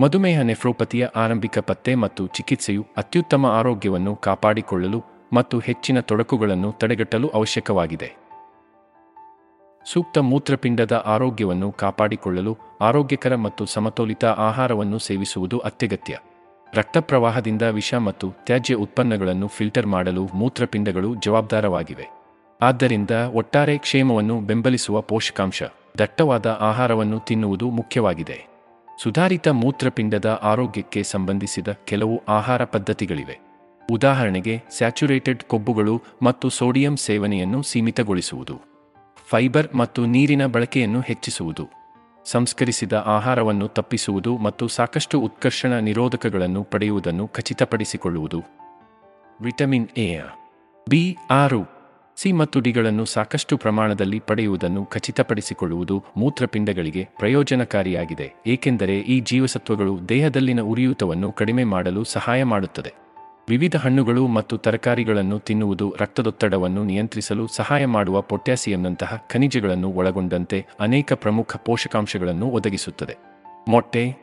ಮಧುಮೇಹ 0.00 0.40
ನೆಫ್ರೋಪತಿಯ 0.40 1.06
ಆರಂಭಿಕ 1.16 1.58
ಪತ್ತೆ 1.58 1.94
ಮತ್ತು 1.94 2.26
ಚಿಕಿತ್ಸೆಯು 2.26 2.86
ಅತ್ಯುತ್ತಮ 2.96 3.46
ಆರೋಗ್ಯವನ್ನು 3.46 4.16
ಕಾಪಾಡಿಕೊಳ್ಳಲು 4.16 5.04
ಮತ್ತು 5.32 5.58
ಹೆಚ್ಚಿನ 5.58 6.00
ತೊಡಕುಗಳನ್ನು 6.00 6.72
ತಡೆಗಟ್ಟಲು 6.72 7.28
ಅವಶ್ಯಕವಾಗಿದೆ. 7.28 8.16
ಸೂಕ್ತ 9.92 10.18
ಮೂತ್ರಪಿಂಡದ 10.18 11.02
ಆರೋಗ್ಯವನ್ನು 11.06 11.72
ಕಾಪಾಡಿಕೊಳ್ಳಲು 11.72 12.58
ಆರೋಗ್ಯಕರ 12.80 13.36
ಮತ್ತು 13.36 13.66
ಸಮತೋಲಿತ 13.66 14.24
ಆಹಾರವನ್ನು 14.24 14.98
ಸೇವಿಸುವುದು 14.98 15.58
ಅತ್ಯಗತ್ಯ. 15.58 16.18
ರಕ್ತಪ್ರವಾಹದಿಂದ 16.74 17.62
ವಿಷ 17.62 17.94
ಮತ್ತು 17.94 18.30
ತ್ಯಾಜ್ಯ 18.30 18.74
ಉತ್ಪನ್ನಗಳನ್ನು 18.74 19.48
ಫಿಲ್ಟರ್ 19.48 19.86
ಮಾಡಲು 19.86 20.28
ಮೂತ್ರಪಿಂಡಗಳು 20.34 21.14
ಜವಾಬ್ದಾರವಾಗಿವೆ. 21.14 22.06
ಆದ್ದರಿಂದ 22.62 23.10
ಒಟ್ಟಾರೆ 23.10 23.78
ಕ್ಷೇಮವನ್ನು 23.78 24.40
ಬೆಂಬಲಿಸುವ 24.40 25.00
ಪೋಷಕಾಂಶ, 25.00 25.62
ದಟ್ಟವಾದ 25.98 26.46
ಆಹಾರವನ್ನು 26.60 27.20
ತಿನ್ನುವುದು 27.20 27.70
ಮುಖ್ಯವಾಗಿದೆ. 27.70 28.46
ಸುಧಾರಿತ 29.02 29.48
ಮೂತ್ರಪಿಂಡದ 29.48 30.40
ಆರೋಗ್ಯಕ್ಕೆ 30.42 31.02
ಸಂಬಂಧಿಸಿದ 31.02 31.68
ಕೆಲವು 31.84 32.22
ಆಹಾರ 32.28 32.64
ಪದ್ಧತಿಗಳಿವೆ. 32.64 33.40
ಉದಾಹರಣೆಗೆ, 33.90 34.62
ಸ್ಯಾಚುರೇಟೆಡ್ 34.70 35.42
ಕೊಬ್ಬುಗಳು 35.42 36.02
ಮತ್ತು 36.22 36.48
ಸೋಡಿಯಂ 36.48 36.96
ಸೇವನೆಯನ್ನು 36.96 37.62
ಸೀಮಿತಗೊಳಿಸುವುದು. 37.62 38.60
ಫೈಬರ್ 39.28 39.74
ಮತ್ತು 39.74 40.06
ನೀರಿನ 40.06 40.46
ಬಳಕೆಯನ್ನು 40.46 41.00
ಹೆಚ್ಚಿಸುವುದು. 41.00 41.83
ಸಂಸ್ಕರಿಸಿದ 42.24 42.92
ಆಹಾರವನ್ನು 42.92 43.68
ತಪ್ಪಿಸುವುದು 43.68 44.38
ಮತ್ತು 44.38 44.68
ಸಾಕಷ್ಟು 44.68 45.20
ಉತ್ಕರ್ಷಣ 45.20 45.72
ನಿರೋಧಕಗಳನ್ನು 45.72 46.64
ಪಡೆಯುವುದನ್ನು 46.64 47.28
ಖಚಿತಪಡಿಸಿಕೊಳ್ಳುವುದು. 47.28 48.40
ವಿಟಮಿನ್ 49.40 49.88
ಎ, 49.98 50.20
ಬಿ, 50.90 51.16
ಆರು, 51.30 51.62
ಸಿ 52.16 52.32
ಮತ್ತು 52.32 52.60
ಡಿಗಳನ್ನು 52.60 53.04
ಸಾಕಷ್ಟು 53.04 53.56
ಪ್ರಮಾಣದಲ್ಲಿ 53.56 54.18
ಪಡೆಯುವುದನ್ನು 54.18 54.84
ಖಚಿತಪಡಿಸಿಕೊಳ್ಳುವುದು 54.84 56.04
ಮೂತ್ರಪಿಂಡಗಳಿಗೆ 56.16 57.08
ಪ್ರಯೋಜನಕಾರಿಯಾಗಿದೆ, 57.18 58.34
ಏಕೆಂದರೆ 58.46 58.98
ಈ 58.98 59.20
ಜೀವಸತ್ವಗಳು 59.20 60.08
ದೇಹದಲ್ಲಿನ 60.08 60.60
ಉರಿಯೂತವನ್ನು 60.60 61.32
ಕಡಿಮೆ 61.32 61.64
ಮಾಡಲು 61.64 62.04
ಸಹಾಯ 62.04 62.44
ಮಾಡುತ್ತದೆ. 62.44 63.03
ವಿವಿಧ 63.48 63.76
ಹಣ್ಣುಗಳು 63.76 64.26
ಮತ್ತು 64.26 64.56
ತರಕಾರಿಗಳನ್ನು 64.56 65.38
ತಿನ್ನುವುದು 65.38 65.94
ರಕ್ತದೊತ್ತಡವನ್ನು 66.00 66.84
ನಿಯಂತ್ರಿಸಲು 66.84 67.46
ಸಹಾಯ 67.46 67.86
ಮಾಡುವ 67.86 68.20
ಪೊಟ್ಯಾಸಿಯಂನಂತಹ 68.20 69.26
ಖನಿಜಗಳನ್ನು 69.30 69.92
ಒಳಗೊಂಡಂತೆ 69.92 70.66
ಅನೇಕ 70.80 71.12
ಪ್ರಮುಖ 71.12 71.56
ಪೋಷಕಾಂಶಗಳನ್ನು 71.56 72.46
ಒದಗಿಸುತ್ತದೆ. 72.46 73.16
ಮೊಟ್ಟೆ, 73.68 74.16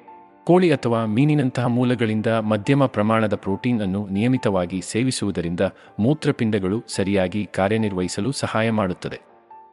ಕೋಳಿ 0.44 0.72
ಅಥವಾ 0.72 1.06
ಮೀನಿನಂತಹ 1.06 1.66
ಮೂಲಗಳಿಂದ 1.66 2.28
ಮಧ್ಯಮ 2.28 2.86
ಪ್ರಮಾಣದ 2.86 3.36
ಪ್ರೋಟೀನ್ 3.36 3.82
ಅನ್ನು 3.82 4.08
ನಿಯಮಿತವಾಗಿ 4.08 4.82
ಸೇವಿಸುವುದರಿಂದ 4.82 5.60
ಮೂತ್ರಪಿಂಡಗಳು 6.00 6.84
ಸರಿಯಾಗಿ 6.88 7.46
ಕಾರ್ಯನಿರ್ವಹಿಸಲು 7.46 8.32
ಸಹಾಯ 8.32 8.72
ಮಾಡುತ್ತದೆ. 8.72 9.22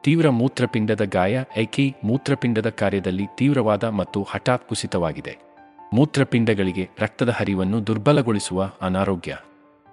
ತೀವ್ರ 0.03 0.29
ಮೂತ್ರಪಿಂಡದ 0.29 1.01
ಗಾಯ 1.05 1.43
ಐಕಿ 1.57 1.95
ಮೂತ್ರಪಿಂಡದ 2.03 2.69
ಕಾರ್ಯದಲ್ಲಿ 2.69 3.27
ತೀವ್ರವಾದ 3.37 3.83
ಮತ್ತು 3.83 4.23
ಹಠಾತ್ 4.23 4.69
ಕುಸಿತವಾಗಿದೆ 4.69 5.48
ಮೂತ್ರಪಿಂಡಗಳಿಗೆ 5.93 6.89
ರಕ್ತದ 6.99 7.29
ಹರಿವನ್ನು 7.29 7.87
ದುರ್ಬಲಗೊಳಿಸುವ 7.87 8.71
ಅನಾರೋಗ್ಯ. 8.81 9.37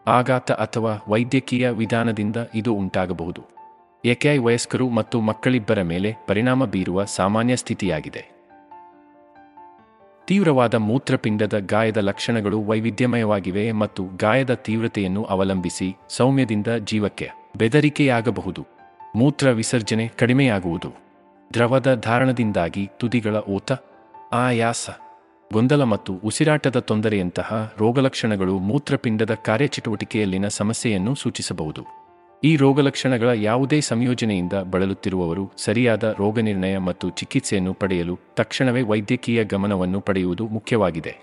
ಆಘಾತ 0.06 0.52
ಅಥವಾ 0.52 1.04
ವೈದ್ಯಕೀಯ 1.08 1.70
ವಿಧಾನದಿಂದ 1.70 2.36
ಇದು 2.54 2.74
ಉಂಟಾಗಬಹುದು. 2.74 3.42
ಏಕೆಐ 4.04 4.38
ವಯಸ್ಕರು 4.38 4.88
ಮತ್ತು 4.88 5.20
ಮಕ್ಕಳಿಬ್ಬರ 5.20 5.82
ಮೇಲೆ 5.82 6.14
ಪರಿಣಾಮ 6.26 6.64
ಬೀರುವ 6.64 7.04
ಸಾಮಾನ್ಯ 7.04 7.56
ಸ್ಥಿತಿಯಾಗಿದೆ. 7.56 8.36
ತೀವ್ರವಾದ 10.24 10.74
ಮೂತ್ರಪಿಂಡದ 10.74 11.58
ಗಾಯದ 11.58 11.96
ಲಕ್ಷಣಗಳು 11.96 12.62
ವೈವಿಧ್ಯಮಯವಾಗಿವೆ 12.62 13.72
ಮತ್ತು 13.72 14.04
ಗಾಯದ 14.16 14.54
ತೀವ್ರತೆಯನ್ನು 14.54 15.24
ಅವಲಂಬಿಸಿ 15.24 15.96
ಸೌಮ್ಯದಿಂದ 16.08 16.66
ಜೀವಕ್ಕೆ 16.66 17.30
ಬೆದರಿಕೆಯಾಗಬಹುದು. 17.56 18.66
ಮೂತ್ರ 19.16 19.50
ವಿಸರ್ಜನೆ 19.50 20.08
ಕಡಿಮೆಯಾಗುವುದು. 20.08 20.92
ದ್ರವದ 21.54 21.94
ಧಾರಣದಿಂದಾಗಿ 21.94 22.88
ತುದಿಗಳ 22.96 23.36
ಓತ, 23.36 23.72
ಆಯಾಸ 24.32 24.90
ಗೊಂದಲ 25.52 25.82
ಮತ್ತು 25.82 26.12
ಉಸಿರಾಟದ 26.12 26.78
ತೊಂದರೆಯಂತಹ 26.78 27.74
ರೋಗಲಕ್ಷಣಗಳು 27.78 28.58
ಮೂತ್ರಪಿಂಡದ 28.58 29.34
ಕಾರ್ಯಚಟುವಟಿಕೆಯಲ್ಲಿನ 29.34 30.48
ಸಮಸ್ಯೆಯನ್ನು 30.48 31.14
ಸೂಚಿಸಬಹುದು. 31.14 31.84
ಈ 32.44 32.56
ರೋಗಲಕ್ಷಣಗಳ 32.56 33.28
ಯಾವುದೇ 33.34 33.80
ಸಂಯೋಜನೆಯಿಂದ 33.80 34.52
ಬಳಲುತ್ತಿರುವವರು 34.52 35.52
ಸರಿಯಾದ 35.56 36.14
ರೋಗನಿರ್ಣಯ 36.18 36.78
ಮತ್ತು 36.78 37.10
ಚಿಕಿತ್ಸೆಯನ್ನು 37.10 37.74
ಪಡೆಯಲು 37.74 38.18
ತಕ್ಷಣವೇ 38.36 38.82
ವೈದ್ಯಕೀಯ 38.82 39.44
ಗಮನವನ್ನು 39.44 40.00
ಪಡೆಯುವುದು 40.00 40.48
ಮುಖ್ಯವಾಗಿದೆ. 40.48 41.16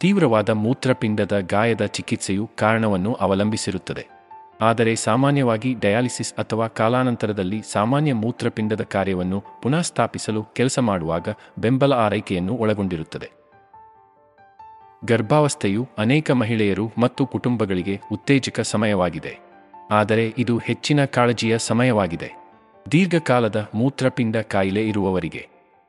ತೀವ್ರವಾದ 0.00 0.50
ಮೂತ್ರಪಿಂಡದ 0.50 1.40
ಗಾಯದ 1.40 1.86
ಚಿಕಿತ್ಸೆಯು 1.86 2.50
ಕಾರಣವನ್ನು 2.56 3.14
ಅವಲಂಬಿಸಿರುತ್ತದೆ. 3.14 4.13
ಆದರೆ 4.60 4.96
ಸಾಮಾನ್ಯವಾಗಿ 4.96 5.74
ಡಯಾಲಿಸಿಸ್ 5.74 6.34
ಅಥವಾ 6.34 6.68
ಕಾಲಾನಂತರದಲ್ಲಿ 6.68 7.62
ಸಾಮಾನ್ಯ 7.72 8.12
ಮೂತ್ರಪಿಂಡದ 8.12 8.80
ಕಾರ್ಯವನ್ನು 8.80 9.44
ಪುನಃಸ್ಥಾಪಿಸಲು 9.62 10.42
ಕೆಲಸ 10.42 10.78
ಮಾಡುವಾಗ 10.78 11.28
ಬೆಂಬಲ 11.58 11.92
ಆರೈಕೆಯನ್ನು 11.92 12.54
ಒಳಗೊಂಡಿರುತ್ತದೆ. 12.54 13.30
ಗರ್ಭಾವಸ್ಥೆಯು 15.04 15.88
ಅನೇಕ 15.98 16.30
ಮಹಿಳೆಯರು 16.30 16.90
ಮತ್ತು 16.98 17.26
ಕುಟುಂಬಗಳಿಗೆ 17.26 18.00
ಉತ್ತೇಜಕ 18.12 18.60
ಸಮಯವಾಗಿದೆ. 18.60 19.38
ಆದರೆ 19.90 20.34
ಇದು 20.38 20.58
ಹೆಚ್ಚಿನ 20.58 21.04
ಕಾಳಜಿಯ 21.04 21.58
ಸಮಯವಾಗಿದೆ. 21.58 22.32
ದೀರ್ಘಕಾಲದ 22.92 23.70
ಮೂತ್ರಪಿಂಡ 23.74 24.36
ಕಾಯಿಲೆ 24.36 24.88
ಇರುವವರಿಗೆ, 24.88 25.48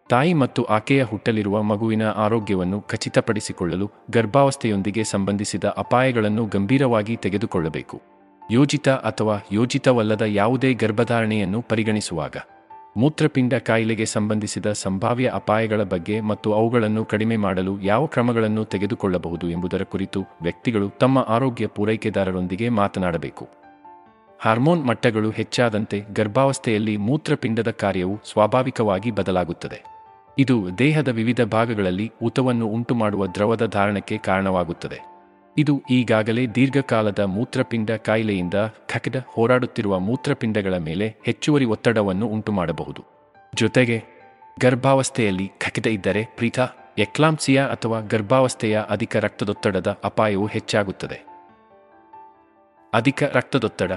ತಾಯಿ 0.09 0.33
ಮತ್ತು 0.33 0.63
ಆಕೆಯ 0.63 1.03
ಹುಟ್ಟಲಿರುವ 1.03 1.61
ಮಗುವಿನ 1.61 2.09
ಆರೋಗ್ಯವನ್ನು 2.09 2.81
ಖಚಿತಪಡಿಸಿಕೊಳ್ಳಲು 2.81 3.91
ಗರ್ಭಾವಸ್ಥೆಯೊಂದಿಗೆ 4.11 5.03
ಸಂಬಂಧಿಸಿದ 5.03 5.63
ಅಪಾಯಗಳನ್ನು 5.63 6.45
ಗಂಭೀರವಾಗಿ 6.45 7.15
ತೆಗೆದುಕೊಳ್ಳಬೇಕು. 7.15 8.14
ಯೋಜಿತ 8.51 8.89
ಅಥವಾ 8.89 9.39
ಯೋಜಿತವಲ್ಲದ 9.51 10.21
ಯಾವುದೇ 10.21 10.73
ಗರ್ಭಧಾರಣೆಯನ್ನು 10.73 11.61
ಪರಿಗಣಿಸುವಾಗ, 11.61 12.35
ಮೂತ್ರಪಿಂಡ 12.97 13.53
ಕಾಯಿಲೆಗೆ 13.53 14.05
ಸಂಬಂಧಿಸಿದ 14.05 14.71
ಸಂಭಾವ್ಯ 14.71 15.31
ಅಪಾಯಗಳ 15.33 15.83
ಬಗ್ಗೆ 15.83 16.21
ಮತ್ತು 16.21 16.53
ಅವುಗಳನ್ನು 16.53 17.05
ಕಡಿಮೆ 17.05 17.37
ಮಾಡಲು 17.37 17.81
ಯಾವ 17.81 18.05
ಕ್ರಮಗಳನ್ನು 18.05 18.65
ತೆಗೆದುಕೊಳ್ಳಬಹುದು 18.65 19.49
ಎಂಬುದರ 19.49 19.83
ಕುರಿತು 19.83 20.23
ವ್ಯಕ್ತಿಗಳು 20.41 20.89
ತಮ್ಮ 20.89 21.25
ಆರೋಗ್ಯ 21.27 21.67
ಪೂರೈಕೆದಾರರೊಂದಿಗೆ 21.67 22.69
ಮಾತನಾಡಬೇಕು. 22.69 23.49
ಹಾರ್ಮೋನ್ 24.41 24.85
ಮಟ್ಟಗಳು 24.85 25.29
ಹೆಚ್ಚಾದಂತೆ 25.29 26.03
ಗರ್ಭಾವಸ್ಥೆಯಲ್ಲಿ 26.13 26.97
ಮೂತ್ರಪಿಂಡದ 26.97 27.71
ಕಾರ್ಯವು 27.71 28.19
ಸ್ವಾಭಾವಿಕವಾಗಿ 28.31 29.11
ಬದಲಾಗುತ್ತದೆ. 29.11 29.83
ಇದು 30.37 30.77
ದೇಹದ 30.77 31.07
ವಿವಿಧ 31.07 31.41
ಭಾಗಗಳಲ್ಲಿ 31.41 32.11
ಊತವನ್ನು 32.23 32.67
ಉಂಟುಮಾಡುವ 32.67 33.27
ದ್ರವದ 33.27 33.65
ಧಾರಣಕ್ಕೆ 33.65 34.17
ಕಾರಣವಾಗುತ್ತದೆ. 34.17 35.14
ಇದು 35.57 35.83
ಈಗಾಗಲೇ 35.89 36.47
ದೀರ್ಘಕಾಲದ 36.47 37.19
ಮೂತ್ರಪಿಂಡ 37.19 37.91
ಕಾಯಿಲೆಯಿಂದ 37.91 38.53
ಖಕಡ 38.87 39.15
ಹೋರಾಡುತ್ತಿರುವ 39.27 39.99
ಮೂತ್ರಪಿಂಡಗಳ 39.99 40.77
ಮೇಲೆ 40.77 41.15
ಹೆಚ್ಚುವರಿ 41.25 41.65
ಒತ್ತಡವನ್ನು 41.65 42.27
ಉಂಟುಮಾಡಬಹುದು. 42.27 43.03
ಜೊತೆಗೆ, 43.55 44.03
ಗರ್ಭಾವಸ್ಥೆಯಲ್ಲಿ 44.61 45.51
ಖಕಿತ 45.59 45.87
ಇದ್ದರೆ 45.87 46.25
ಪ್ರೀತ 46.37 46.59
ಎಕ್ಲಾಂಪ್ಸಿಯಾ 46.97 47.65
ಅಥವಾ 47.65 47.99
ಗರ್ಭಾವಸ್ಥೆಯ 48.01 48.81
ಅಧಿಕ 48.89 49.15
ರಕ್ತದೊತ್ತಡದ 49.15 49.97
ಅಪಾಯವು 50.03 50.45
ಹೆಚ್ಚಾಗುತ್ತದೆ. 50.45 51.25
ಅಧಿಕ 52.93 53.23
ರಕ್ತದೊತ್ತಡ 53.23 53.91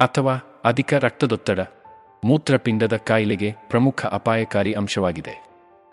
ಅಥವಾ 0.00 0.62
ಅಧಿಕ 0.64 0.94
ರಕ್ತದೊತ್ತಡ 0.94 1.60
ಮೂತ್ರಪಿಂಡದ 2.24 2.96
ಕಾಯಿಲೆಗೆ 2.96 3.54
ಪ್ರಮುಖ 3.70 4.06
ಅಪಾಯಕಾರಿ 4.06 4.72
ಅಂಶವಾಗಿದೆ. 4.72 5.47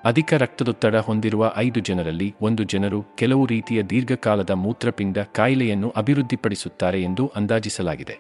ಅಧಿಕ 0.05 0.33
ರಕ್ತದೊತ್ತಡ 0.33 0.95
ಹೊಂದಿರುವ 0.95 1.53
ಐದು 1.57 1.79
ಜನರಲ್ಲಿ 1.79 2.35
ಒಂದು 2.41 2.63
ಜನರು 2.63 3.05
ಕೆಲವು 3.15 3.45
ರೀತಿಯ 3.45 3.83
ದೀರ್ಘಕಾಲದ 3.83 4.49
ಮೂತ್ರಪಿಂಡ 4.49 5.17
ಕಾಯಿಲೆಯನ್ನು 5.17 5.89
ಅಭಿವೃದ್ಧಿಪಡಿಸುತ್ತಾರೆ 5.89 7.03
ಎಂದು 7.03 7.31
ಅಂದಾಜಿಸಲಾಗಿದೆ. 7.35 8.19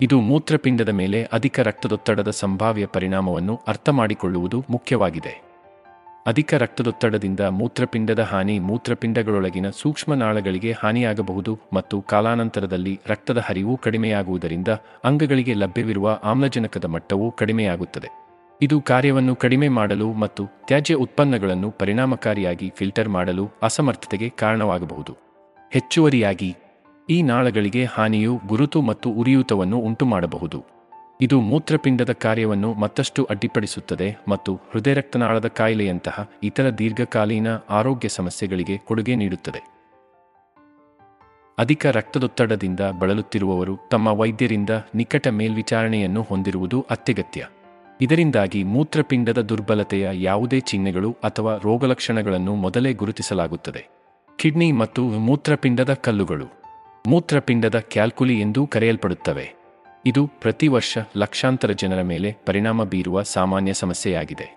ಇದು 0.00 0.20
ಮೂತ್ರಪಿಂಡದ 0.20 0.88
ಮೇಲೆ 0.88 1.24
ಅಧಿಕ 1.24 1.60
ರಕ್ತದೊತ್ತಡದ 1.60 2.30
ಸಂಭಾವ್ಯ 2.30 2.86
ಪರಿಣಾಮವನ್ನು 2.86 3.60
ಅರ್ಥಮಾಡಿಕೊಳ್ಳುವುದು 3.68 4.64
ಮುಖ್ಯವಾಗಿದೆ. 4.70 5.42
ಅಧಿಕ 6.26 6.54
ರಕ್ತದೊತ್ತಡದಿಂದ 6.54 7.40
ಮೂತ್ರಪಿಂಡದ 7.40 8.20
ಹಾನಿ 8.20 8.58
ಮೂತ್ರಪಿಂಡಗಳೊಳಗಿನ 8.58 9.70
ಸೂಕ್ಷ್ಮನಾಳಗಳಿಗೆ 9.70 10.72
ಹಾನಿಯಾಗಬಹುದು 10.72 11.58
ಮತ್ತು 11.72 12.00
ಕಾಲಾನಂತರದಲ್ಲಿ 12.00 13.00
ರಕ್ತದ 13.06 13.38
ಹರಿವು 13.38 13.76
ಕಡಿಮೆಯಾಗುವುದರಿಂದ 13.76 14.68
ಅಂಗಗಳಿಗೆ 15.04 15.54
ಲಭ್ಯವಿರುವ 15.54 16.20
ಆಮ್ಲಜನಕದ 16.24 16.84
ಮಟ್ಟವೂ 16.84 17.30
ಕಡಿಮೆಯಾಗುತ್ತದೆ. 17.30 18.23
ಇದು 18.62 18.80
ಕಾರ್ಯವನ್ನು 18.80 19.36
ಕಡಿಮೆ 19.36 19.68
ಮಾಡಲು 19.68 20.12
ಮತ್ತು 20.12 20.46
ತ್ಯಾಜ್ಯ 20.46 20.94
ಉತ್ಪನ್ನಗಳನ್ನು 20.94 21.70
ಪರಿಣಾಮಕಾರಿಯಾಗಿ 21.70 22.72
ಫಿಲ್ಟರ್ 22.76 23.08
ಮಾಡಲು 23.08 23.50
ಅಸಮರ್ಥತೆಗೆ 23.62 24.28
ಕಾರಣವಾಗಬಹುದು. 24.28 25.16
ಹೆಚ್ಚುವರಿಯಾಗಿ, 25.72 26.56
ಈ 27.10 27.22
ನಾಳಗಳಿಗೆ 27.22 27.84
ಹಾನಿಯು 27.84 28.40
ಗುರುತು 28.46 28.82
ಮತ್ತು 28.82 29.10
ಉರಿಯೂತವನ್ನು 29.10 29.78
ಉಂಟುಮಾಡಬಹುದು. 29.78 30.64
ಇದು 31.20 31.40
ಮೂತ್ರಪಿಂಡದ 31.40 32.12
ಕಾರ್ಯವನ್ನು 32.12 32.74
ಮತ್ತಷ್ಟು 32.74 33.24
ಅಡ್ಡಿಪಡಿಸುತ್ತದೆ 33.24 34.16
ಮತ್ತು 34.28 34.54
ಹೃದಯರಕ್ತನಾಳದ 34.54 35.46
ಕಾಯಿಲೆಯಂತಹ 35.46 36.30
ಇತರ 36.42 36.70
ದೀರ್ಘಕಾಲೀನ 36.70 37.46
ಆರೋಗ್ಯ 37.70 38.08
ಸಮಸ್ಯೆಗಳಿಗೆ 38.08 38.78
ಕೊಡುಗೆ 38.78 39.14
ನೀಡುತ್ತದೆ. 39.14 39.74
ಅಧಿಕ 41.58 41.86
ರಕ್ತದೊತ್ತಡದಿಂದ 41.86 42.80
ಬಳಲುತ್ತಿರುವವರು 42.98 43.78
ತಮ್ಮ 43.90 44.08
ವೈದ್ಯರಿಂದ 44.08 44.70
ನಿಕಟ 44.94 45.28
ಮೇಲ್ವಿಚಾರಣೆಯನ್ನು 45.28 46.22
ಹೊಂದಿರುವುದು 46.22 46.86
ಅತ್ಯಗತ್ಯ. 46.90 47.46
ಇದರಿಂದಾಗಿ 48.00 48.64
ಮೂತ್ರಪಿಂಡದ 48.64 49.40
ದುರ್ಬಲತೆಯ 49.40 50.08
ಯಾವುದೇ 50.12 50.60
ಚಿಹ್ನೆಗಳು 50.60 51.16
ಅಥವಾ 51.24 51.56
ರೋಗಲಕ್ಷಣಗಳನ್ನು 51.56 52.54
ಮೊದಲೇ 52.54 52.92
ಗುರುತಿಸಲಾಗುತ್ತದೆ. 52.92 53.88
ಕಿಡ್ನಿ 54.36 54.72
ಮತ್ತು 54.72 55.02
ಮೂತ್ರಪಿಂಡದ 55.02 55.94
ಕಲ್ಲುಗಳು. 55.94 56.46
ಮೂತ್ರಪಿಂಡದ 57.06 57.78
ಕ್ಯಾಲ್ಕುಲಿ 57.78 58.40
ಎಂದೂ 58.40 58.66
ಕರೆಯಲ್ಪಡುತ್ತವೆ. 58.66 59.54
ಇದು 60.06 60.26
ಪ್ರತಿ 60.26 60.68
ವರ್ಷ 60.68 60.98
ಲಕ್ಷಾಂತರ 61.16 61.70
ಜನರ 61.70 62.02
ಮೇಲೆ 62.02 62.36
ಪರಿಣಾಮ 62.46 62.84
ಬೀರುವ 62.84 63.22
ಸಾಮಾನ್ಯ 63.22 63.72
ಸಮಸ್ಯೆಯಾಗಿದೆ. 63.72 64.56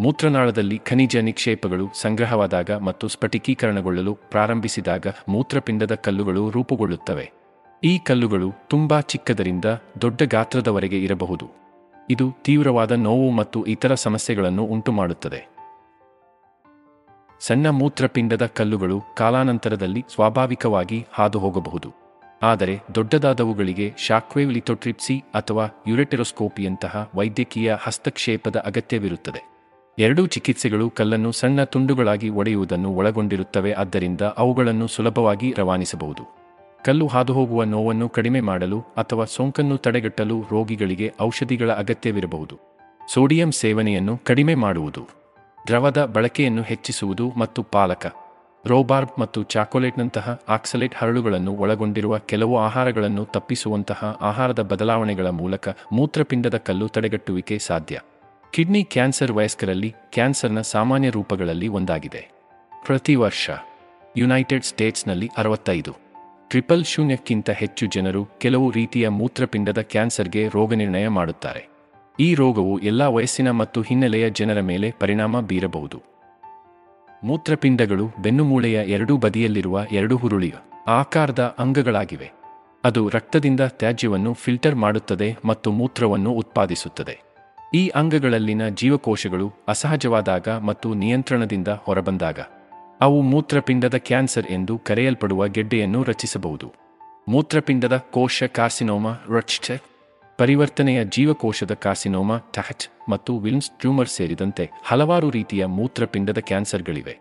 ಮೂತ್ರನಾಳದಲ್ಲಿ 0.00 0.78
ಖನಿಜ 0.78 1.16
ನಿಕ್ಷೇಪಗಳು 1.16 1.88
ಸಂಗ್ರಹವಾದಾಗ 2.00 2.70
ಮತ್ತು 2.70 3.08
ಸ್ಫಟಿಕೀಕರಣಗೊಳ್ಳಲು 3.08 4.14
ಪ್ರಾರಂಭಿಸಿದಾಗ 4.14 5.06
ಮೂತ್ರಪಿಂಡದ 5.28 5.94
ಕಲ್ಲುಗಳು 5.94 6.50
ರೂಪುಗೊಳ್ಳುತ್ತವೆ. 6.50 7.32
ಈ 7.84 7.98
ಕಲ್ಲುಗಳು 7.98 8.52
ತುಂಬಾ 8.68 9.00
ಚಿಕ್ಕದರಿಂದ 9.00 9.64
ದೊಡ್ಡ 10.00 10.22
ಗಾತ್ರದವರೆಗೆ 10.24 11.02
ಇರಬಹುದು. 11.02 11.67
ಇದು 12.10 12.36
ತೀವ್ರವಾದ 12.42 12.92
ನೋವು 12.92 13.30
ಮತ್ತು 13.30 13.64
ಇತರ 13.64 13.94
ಸಮಸ್ಯೆಗಳನ್ನು 13.94 14.64
ಉಂಟುಮಾಡುತ್ತದೆ. 14.64 15.48
ಸಣ್ಣ 17.40 17.68
ಮೂತ್ರಪಿಂಡದ 17.68 18.46
ಕಲ್ಲುಗಳು 18.46 19.00
ಕಾಲಾನಂತರದಲ್ಲಿ 19.16 20.04
ಸ್ವಾಭಾವಿಕವಾಗಿ 20.14 21.06
ಹಾದುಹೋಗಬಹುದು. 21.12 21.92
ಆದರೆ 22.42 22.80
ದೊಡ್ಡದಾದವುಗಳಿಗೆ 22.94 23.94
ಶಾಕ್ವೇವ್ 23.98 24.52
ಲಿಥೋಟ್ರಿಪ್ಸಿ 24.52 25.18
ಅಥವಾ 25.34 25.84
ಯುರೆಟೆರೋಸ್ಕೋಪಿಯಂತಹ 25.88 27.10
ವೈದ್ಯಕೀಯ 27.14 27.76
ಹಸ್ತಕ್ಷೇಪದ 27.80 28.56
ಅಗತ್ಯವಿರುತ್ತದೆ. 28.56 29.58
ಎರಡೂ 29.98 30.26
ಚಿಕಿತ್ಸೆಗಳು 30.26 30.90
ಕಲ್ಲನ್ನು 30.90 31.32
ಸಣ್ಣ 31.32 31.64
ತುಂಡುಗಳಾಗಿ 31.64 32.28
ಒಡೆಯುವುದನ್ನು 32.28 32.90
ಒಳಗೊಂಡಿರುತ್ತವೆ, 32.90 33.72
ಆದ್ದರಿಂದ 33.72 34.20
ಅವುಗಳನ್ನು 34.20 34.86
ಸುಲಭವಾಗಿ 34.86 35.54
ರವಾನಿಸಬಹುದು. 35.58 36.37
ಕಲ್ಲು 36.84 37.06
ಹಾದುಹೋಗುವ 37.06 37.64
ನೋವನ್ನು 37.64 38.08
ಕಡಿಮೆ 38.08 38.40
ಮಾಡಲು 38.40 38.80
ಅಥವಾ 38.80 39.24
ಸೋಂಕನ್ನು 39.24 39.76
ತಡೆಗಟ್ಟಲು 39.76 40.44
ರೋಗಿಗಳಿಗೆ 40.50 41.12
ಔಷಧಿಗಳ 41.20 41.72
ಅಗತ್ಯವಿರಬಹುದು. 41.72 42.58
ಸೋಡಿಯಂ 43.14 43.52
ಸೇವನೆಯನ್ನು 43.52 44.18
ಕಡಿಮೆ 44.18 44.54
ಮಾಡುವುದು. 44.54 45.08
ದ್ರವದ 45.66 46.04
ಬಳಕೆಯನ್ನು 46.04 46.62
ಹೆಚ್ಚಿಸುವುದು 46.62 47.32
ಮತ್ತು 47.36 47.62
ಪಾಲಕ. 47.62 48.06
ರೋಬಾರ್ಬ್ 48.66 49.18
ಮತ್ತು 49.18 49.42
ಚಾಕೊಲೇಟ್ನಂತಹ 49.42 50.42
ಆಕ್ಸಲೇಟ್ 50.48 50.94
ಹರಳುಗಳನ್ನು 50.94 51.52
ಒಳಗೊಂಡಿರುವ 51.52 52.18
ಕೆಲವು 52.18 52.58
ಆಹಾರಗಳನ್ನು 52.58 53.24
ತಪ್ಪಿಸುವಂತಹ 53.24 54.18
ಆಹಾರದ 54.20 54.60
ಬದಲಾವಣೆಗಳ 54.60 55.26
ಮೂಲಕ 55.26 55.68
ಮೂತ್ರಪಿಂಡದ 55.92 56.56
ಕಲ್ಲು 56.56 56.88
ತಡೆಗಟ್ಟುವಿಕೆ 56.88 57.58
ಸಾಧ್ಯ. 57.58 58.00
ಕಿಡ್ನಿ 58.50 58.84
ಕ್ಯಾನ್ಸರ್ 58.84 59.32
ವಯಸ್ಕರಲ್ಲಿ 59.32 59.94
ಕ್ಯಾನ್ಸರ್ನ 60.12 60.60
ಸಾಮಾನ್ಯ 60.60 61.10
ರೂಪಗಳಲ್ಲಿ 61.10 61.68
ಒಂದಾಗಿದೆ. 61.68 62.30
ಪ್ರತಿ 62.86 63.14
ವರ್ಷ 63.14 63.50
ಯುನೈಟೆಡ್ 64.16 64.64
ಸ್ಟೇಟ್ಸ್ನಲ್ಲಿ 64.64 65.30
ಅರವತ್ತೈದು. 65.36 66.07
ಟ್ರಿಪಲ್ 66.50 66.84
ಶೂನ್ಯಕ್ಕಿಂತ 66.84 67.50
ಹೆಚ್ಚು 67.50 67.86
ಜನರು 67.86 68.24
ಕೆಲವು 68.24 68.70
ರೀತಿಯ 68.70 69.08
ಮೂತ್ರಪಿಂಡದ 69.08 69.80
ಕ್ಯಾನ್ಸರ್ಗೆ 69.80 70.48
ರೋಗನಿರ್ಣಯ 70.48 71.08
ಮಾಡುತ್ತಾರೆ. 71.08 71.68
ಈ 72.20 72.34
ರೋಗವು 72.34 72.78
ಎಲ್ಲ 72.78 73.02
ವಯಸ್ಸಿನ 73.06 73.50
ಮತ್ತು 73.50 73.82
ಹಿನ್ನೆಲೆಯ 73.82 74.30
ಜನರ 74.30 74.60
ಮೇಲೆ 74.60 74.94
ಪರಿಣಾಮ 75.00 75.40
ಬೀರಬಹುದು. 75.40 76.02
ಮೂತ್ರಪಿಂಡಗಳು 77.24 78.08
ಬೆನ್ನುಮೂಳೆಯ 78.22 78.80
ಎರಡೂ 78.90 79.16
ಬದಿಯಲ್ಲಿರುವ 79.16 79.80
ಎರಡು 79.92 80.16
ಹುರುಳಿಯ 80.16 80.52
ಆಕಾರದ 80.86 81.56
ಅಂಗಗಳಾಗಿವೆ. 81.58 82.32
ಅದು 82.84 83.08
ರಕ್ತದಿಂದ 83.08 83.60
ತ್ಯಾಜ್ಯವನ್ನು 83.60 84.34
ಫಿಲ್ಟರ್ 84.34 84.74
ಮಾಡುತ್ತದೆ 84.74 85.36
ಮತ್ತು 85.44 85.72
ಮೂತ್ರವನ್ನು 85.72 86.32
ಉತ್ಪಾದಿಸುತ್ತದೆ. 86.32 87.20
ಈ 87.74 87.88
ಅಂಗಗಳಲ್ಲಿನ 87.88 88.68
ಜೀವಕೋಶಗಳು 88.68 89.52
ಅಸಹಜವಾದಾಗ 89.68 90.48
ಮತ್ತು 90.48 90.94
ನಿಯಂತ್ರಣದಿಂದ 90.94 91.68
ಹೊರಬಂದಾಗ 91.68 92.38
ಅವು 93.00 93.22
ಮೂತ್ರಪಿಂಡದ 93.22 93.96
ಕ್ಯಾನ್ಸರ್ 93.96 94.46
ಎಂದು 94.46 94.78
ಕರೆಯಲ್ಪಡುವ 94.78 95.48
ಗೆಡ್ಡೆಯನ್ನು 95.48 96.02
ರಚಿಸಬಹುದು. 96.02 96.74
ಮೂತ್ರಪಿಂಡದ 97.28 97.96
ಕೋಶ 97.96 98.42
ಕಾರ್ಸಿನೋಮಾ 98.42 99.14
ರಚ್ಛ 99.28 99.70
ಪರಿವರ್ತನೆಯ 100.38 101.04
ಜೀವಕೋಶದ 101.04 101.74
ಕಾರ್ಸಿನೋಮಾ 101.74 102.38
ಟ್ಯಾಚ್ 102.38 103.10
ಮತ್ತು 103.10 103.38
ವಿಲ್ಮ್ಸ್ 103.38 103.70
ಟ್ಯೂಮರ್ 103.70 104.08
ಸೇರಿದಂತೆ 104.08 104.70
ಹಲವಾರು 104.84 105.30
ರೀತಿಯ 105.30 105.66
ಮೂತ್ರಪಿಂಡದ 105.66 106.38
ಕ್ಯಾನ್ಸರ್ಗಳಿವೆ. 106.38 107.18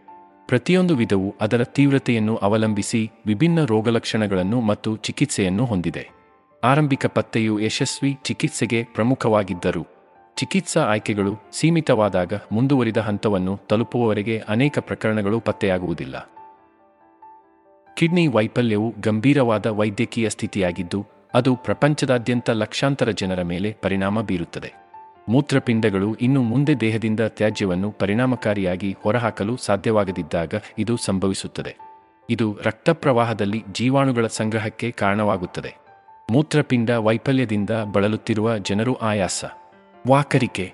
ಪ್ರತಿಯೊಂದು 0.48 0.96
ವಿಧವು 0.96 1.36
ಅದರ 1.42 1.64
ತೀವ್ರತೆಯನ್ನು 1.64 2.36
ಅವಲಂಬಿಸಿ 2.36 3.12
ವಿಭಿನ್ನ 3.26 3.66
ರೋಗಲಕ್ಷಣಗಳನ್ನು 3.66 4.62
ಮತ್ತು 4.62 4.96
ಚಿಕಿತ್ಸೆಯನ್ನು 4.96 5.66
ಹೊಂದಿದೆ. 5.66 6.10
ಆರಂಭಿಕ 6.64 7.06
ಪತ್ತೆಯು 7.06 7.60
ಯಶಸ್ವಿ 7.60 8.18
ಚಿಕಿತ್ಸೆಗೆ 8.24 8.84
ಪ್ರಮುಖವಾಗಿದ್ದರು 8.84 9.97
ಚಿಕಿತ್ಸಾ 10.38 10.82
ಆಯ್ಕೆಗಳು 10.82 11.36
ಸೀಮಿತವಾದಾಗ 11.52 12.34
ಮುಂದುವರಿದ 12.52 12.98
ಹಂತವನ್ನು 12.98 13.60
ತಲುಪುವವರೆಗೆ 13.70 14.40
ಅನೇಕ 14.40 14.80
ಪ್ರಕರಣಗಳು 14.80 15.40
ಪತ್ತೆಯಾಗುವುದಿಲ್ಲ. 15.40 16.30
ಕಿಡ್ನಿ 17.98 18.28
ವೈಫಲ್ಯವು 18.28 18.94
ಗಂಭೀರವಾದ 19.00 19.66
ವೈದ್ಯಕೀಯ 19.66 20.30
ಸ್ಥಿತಿಯಾಗಿದ್ದು, 20.30 21.06
ಅದು 21.34 21.56
ಪ್ರಪಂಚದಾದ್ಯಂತ 21.56 22.50
ಲಕ್ಷಾಂತರ 22.50 23.12
ಜನರ 23.12 23.42
ಮೇಲೆ 23.42 23.78
ಪರಿಣಾಮ 23.82 24.22
ಬೀರುತ್ತದೆ. 24.22 24.74
ಮೂತ್ರಪಿಂಡಗಳು 25.30 26.16
ಇನ್ನು 26.16 26.42
ಮುಂದೆ 26.42 26.80
ದೇಹದಿಂದ 26.80 27.20
ತ್ಯಾಜ್ಯವನ್ನು 27.20 27.92
ಪರಿಣಾಮಕಾರಿಯಾಗಿ 27.92 28.96
ಹೊರಹಾಕಲು 29.04 29.58
ಸಾಧ್ಯವಾಗದಿದ್ದಾಗ 29.58 30.54
ಇದು 30.78 30.98
ಸಂಭವಿಸುತ್ತದೆ. 30.98 31.76
ಇದು 32.30 32.58
ರಕ್ತಪ್ರವಾಹದಲ್ಲಿ 32.64 33.64
ಜೀವಾಣುಗಳ 33.72 34.28
ಸಂಗ್ರಹಕ್ಕೆ 34.28 34.92
ಕಾರಣವಾಗುತ್ತದೆ. 34.92 35.76
ಮೂತ್ರಪಿಂಡ 36.32 36.90
ವೈಫಲ್ಯದಿಂದ 36.90 37.70
ಬಳಲುತ್ತಿರುವ 37.94 38.58
ಜನರು 38.58 38.96
ಆಯಾಸ. 38.96 39.46
ವಾಕರಿಕೆ, 40.10 40.74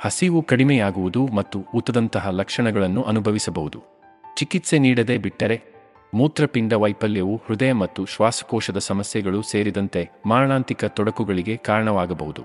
ಹಸಿವು 0.00 0.42
ಕಡಿಮೆಯಾಗುವುದು 0.42 1.26
ಮತ್ತು 1.26 1.64
ಊತದಂತಹ 1.74 2.28
ಲಕ್ಷಣಗಳನ್ನು 2.30 3.02
ಅನುಭವಿಸಬಹುದು. 3.02 3.82
ಚಿಕಿತ್ಸೆ 4.36 4.78
ನೀಡದೆ 4.78 5.18
ಬಿಟ್ಟರೆ 5.18 5.62
ಮೂತ್ರಪಿಂಡ 6.14 6.72
ವೈಫಲ್ಯವು 6.72 7.36
ಹೃದಯ 7.36 7.72
ಮತ್ತು 7.72 8.06
ಶ್ವಾಸಕೋಶದ 8.06 8.78
ಸಮಸ್ಯೆಗಳು 8.78 9.42
ಸೇರಿದಂತೆ 9.42 10.10
ಮಾರಣಾಂತಿಕ 10.26 10.84
ತೊಡಕುಗಳಿಗೆ 10.84 11.56
ಕಾರಣವಾಗಬಹುದು. 11.56 12.42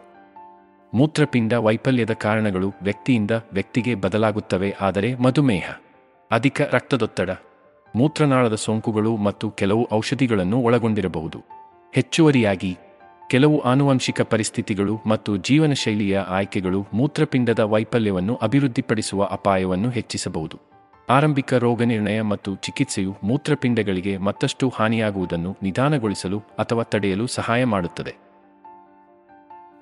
ಮೂತ್ರಪಿಂಡ 0.94 1.53
ವೈಫಲ್ಯದ 1.53 2.13
ಕಾರಣಗಳು 2.13 2.74
ವ್ಯಕ್ತಿಯಿಂದ 2.82 3.32
ವ್ಯಕ್ತಿಗೆ 3.32 3.96
ಬದಲಾಗುತ್ತವೆ 3.96 4.75
ಆದರೆ 4.82 5.15
ಮಧುಮೇಹ, 5.15 5.70
ಅಧಿಕ 6.32 6.62
ರಕ್ತದೊತ್ತಡ, 6.62 7.29
ಮೂತ್ರನಾಳದ 7.96 8.55
ಸೋಂಕುಗಳು 8.55 9.17
ಮತ್ತು 9.17 9.50
ಕೆಲವು 9.51 9.88
ಔಷಧಿಗಳನ್ನು 9.94 10.58
ಒಳಗೊಂಡಿರಬಹುದು. 10.58 11.39
ಹೆಚ್ಚುವರಿಯಾಗಿ 11.94 12.77
ಕೆಲವು 13.29 13.60
ಆನುವಂಶಿಕ 13.60 14.22
ಪರಿಸ್ಥಿತಿಗಳು 14.22 15.00
ಮತ್ತು 15.05 15.38
ಜೀವನಶೈಲಿಯ 15.38 16.20
ಆಯ್ಕೆಗಳು 16.20 16.88
ಮೂತ್ರಪಿಂಡದ 16.94 17.60
ವೈಫಲ್ಯವನ್ನು 17.60 18.36
ಅಭಿವೃದ್ಧಿಪಡಿಸುವ 18.36 19.24
ಅಪಾಯವನ್ನು 19.24 19.89
ಹೆಚ್ಚಿಸಬಹುದು. 19.89 20.60
ಆರಂಭಿಕ 21.10 21.53
ರೋಗನಿರ್ಣಯ 21.53 22.22
ಮತ್ತು 22.22 22.55
ಚಿಕಿತ್ಸೆಯು 22.55 23.15
ಮೂತ್ರಪಿಂಡಗಳಿಗೆ 23.24 24.17
ಮತ್ತಷ್ಟು 24.17 24.74
ಹಾನಿಯಾಗುವುದನ್ನು 24.75 25.58
ನಿಧಾನಗೊಳಿಸಲು 25.63 26.39
ಅಥವಾ 26.39 26.84
ತಡೆಯಲು 26.84 27.27
ಸಹಾಯ 27.27 27.65
ಮಾಡುತ್ತದೆ. 27.65 28.15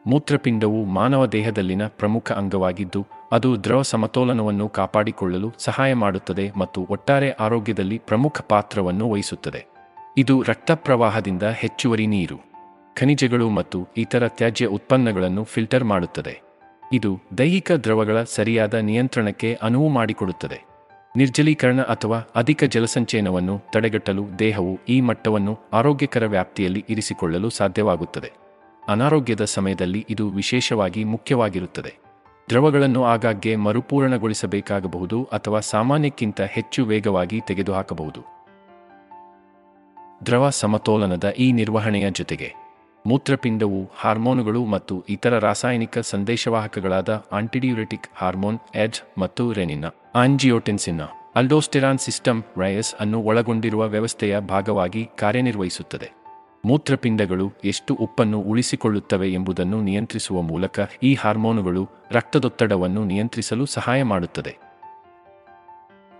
ಮೂತ್ರಪಿಂಡವು 0.07 0.85
ಮಾನವ 0.85 1.25
ದೇಹದಲ್ಲಿನ 1.25 1.87
ಪ್ರಮುಖ 1.87 2.31
ಅಂಗವಾಗಿದ್ದು, 2.31 3.07
ಅದು 3.31 3.63
ದ್ರವ 3.63 3.81
ಸಮತೋಲನವನ್ನು 3.81 4.69
ಕಾಪಾಡಿಕೊಳ್ಳಲು 4.69 5.51
ಸಹಾಯ 5.57 5.93
ಮಾಡುತ್ತದೆ 5.93 6.51
ಮತ್ತು 6.51 6.87
ಒಟ್ಟಾರೆ 6.89 7.31
ಆರೋಗ್ಯದಲ್ಲಿ 7.31 7.97
ಪ್ರಮುಖ 7.97 8.41
ಪಾತ್ರವನ್ನು 8.41 9.09
ವಹಿಸುತ್ತದೆ. 9.09 9.65
ಇದು 10.17 10.41
ರಕ್ತ 10.41 10.71
ಪ್ರವಾಹದಿಂದ 10.71 11.43
ಹೆಚ್ಚುವರಿ 11.43 12.07
ನೀರು. 12.07 12.52
ಖನಿಜಗಳು 12.95 13.49
ಮತ್ತು 13.49 13.87
ಇತರ 13.97 14.27
ತ್ಯಾಜ್ಯ 14.27 14.65
ಉತ್ಪನ್ನಗಳನ್ನು 14.65 15.43
ಫಿಲ್ಟರ್ 15.43 15.83
ಮಾಡುತ್ತದೆ. 15.83 16.41
ಇದು 16.93 17.19
ದೈಹಿಕ 17.37 17.71
ದ್ರವಗಳ 17.71 18.23
ಸರಿಯಾದ 18.23 18.73
ನಿಯಂತ್ರಣಕ್ಕೆ 18.73 19.59
ಅನುವು 19.61 19.89
ಮಾಡಿಕೊಡುತ್ತದೆ. 19.89 20.65
ನಿರ್ಜಲೀಕರಣ 21.17 21.81
ಅಥವಾ 21.81 22.19
ಅಧಿಕ 22.35 22.63
ಜಲಸಂಚಯನವನ್ನು 22.63 23.61
ತಡೆಗಟ್ಟಲು 23.71 24.39
ದೇಹವು 24.39 24.79
ಈ 24.89 25.01
ಮಟ್ಟವನ್ನು 25.01 25.59
ಆರೋಗ್ಯಕರ 25.73 26.25
ವ್ಯಾಪ್ತಿಯಲ್ಲಿ 26.25 26.85
ಇರಿಸಿಕೊಳ್ಳಲು 26.89 27.49
ಸಾಧ್ಯವಾಗುತ್ತದೆ. 27.49 28.31
ಅನಾರೋಗ್ಯದ 28.87 29.43
ಸಮಯದಲ್ಲಿ 29.43 30.05
ಇದು 30.09 30.29
ವಿಶೇಷವಾಗಿ 30.29 31.03
ಮುಖ್ಯವಾಗಿರುತ್ತದೆ. 31.03 31.95
ದ್ರವಗಳನ್ನು 32.49 33.05
ಆಗಾಗ್ಗೆ 33.05 33.55
ಮರುಪೂರಣಗೊಳಿಸಬೇಕಾಗಬಹುದು 33.55 35.23
ಅಥವಾ 35.23 35.59
ಸಾಮಾನ್ಯಕ್ಕಿಂತ 35.59 36.41
ಹೆಚ್ಚು 36.41 36.85
ವೇಗವಾಗಿ 36.85 37.41
ತೆಗೆದುಹಾಕಬಹುದು. 37.47 38.33
ದ್ರವ 40.25 40.49
ಸಮತೋಲನದ 40.49 41.29
ಈ 41.29 41.51
ನಿರ್ವಹಣೆಯ 41.51 42.09
ಜೊತೆಗೆ 42.11 42.62
ಮೂತ್ರಪಿಂಡವು 43.05 43.91
ಹಾರ್ಮೋನುಗಳು 43.95 44.65
ಮತ್ತು 44.65 45.05
ಇತರ 45.09 45.39
ರಾಸಾಯನಿಕ 45.39 45.99
ಸಂದೇಶವಾಹಕಗಳಾದ 45.99 47.25
ಆಂಟಿಡಿಯುರೆಟಿಕ್ 47.31 48.07
ಹಾರ್ಮೋನ್ 48.15 48.59
ಎಜ್ 48.75 49.01
ಮತ್ತು 49.17 49.51
ರೆನಿನ 49.51 49.85
ಆಂಜಿಯೋಟೆನ್ಸಿನ 50.15 51.01
ಅಲ್ಡೋಸ್ಟೆರಾನ್ 51.35 51.97
ಸಿಸ್ಟಮ್, 51.97 52.43
ರಯಸ್ 52.57 52.95
ಅನ್ನು 52.95 53.21
ಒಳಗೊಂಡಿರುವ 53.21 53.87
ವ್ಯವಸ್ಥೆಯ 53.87 54.39
ಭಾಗವಾಗಿ 54.39 55.09
ಕಾರ್ಯನಿರ್ವಹಿಸುತ್ತದೆ. 55.19 56.11
ಮೂತ್ರಪಿಂಡಗಳು 56.65 57.53
ಎಷ್ಟು 57.65 57.93
ಉಪ್ಪನ್ನು 57.93 58.39
ಉಳಿಸಿಕೊಳ್ಳುತ್ತವೆ 58.39 59.33
ಎಂಬುದನ್ನು 59.33 59.81
ನಿಯಂತ್ರಿಸುವ 59.81 60.41
ಮೂಲಕ 60.41 60.79
ಈ 61.03 61.13
ಹಾರ್ಮೋನುಗಳು 61.13 61.89
ರಕ್ತದೊತ್ತಡವನ್ನು 62.11 63.05
ನಿಯಂತ್ರಿಸಲು 63.05 63.65
ಸಹಾಯ 63.65 64.03
ಮಾಡುತ್ತದೆ. 64.03 64.57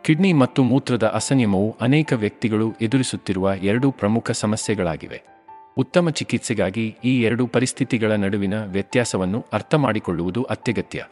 ಕಿಡ್ನಿ 0.04 0.34
ಮತ್ತು 0.34 0.64
ಮೂತ್ರದ 0.64 1.12
ಅಸನಿಯಮವು 1.16 1.76
ಅನೇಕ 1.82 2.14
ವ್ಯಕ್ತಿಗಳು 2.14 2.74
ಎದುರಿಸುತ್ತಿರುವ 2.82 3.54
ಎರಡು 3.62 3.92
ಪ್ರಮುಖ 3.92 4.32
ಸಮಸ್ಯೆಗಳಾಗಿವೆ. 4.32 5.33
ಉತ್ತಮ 5.78 6.10
ಚಿಕಿತ್ಸೆಗಾಗಿ 6.10 6.96
ಈ 7.04 7.22
ಎರಡು 7.22 7.48
ಪರಿಸ್ಥಿತಿಗಳ 7.48 8.12
ನಡುವಿನ 8.12 8.66
ವ್ಯತ್ಯಾಸವನ್ನು 8.66 9.46
ಅರ್ಥಮಾಡಿಕೊಳ್ಳುವುದು 9.54 10.44
ಅತ್ಯಗತ್ಯ. 10.44 11.06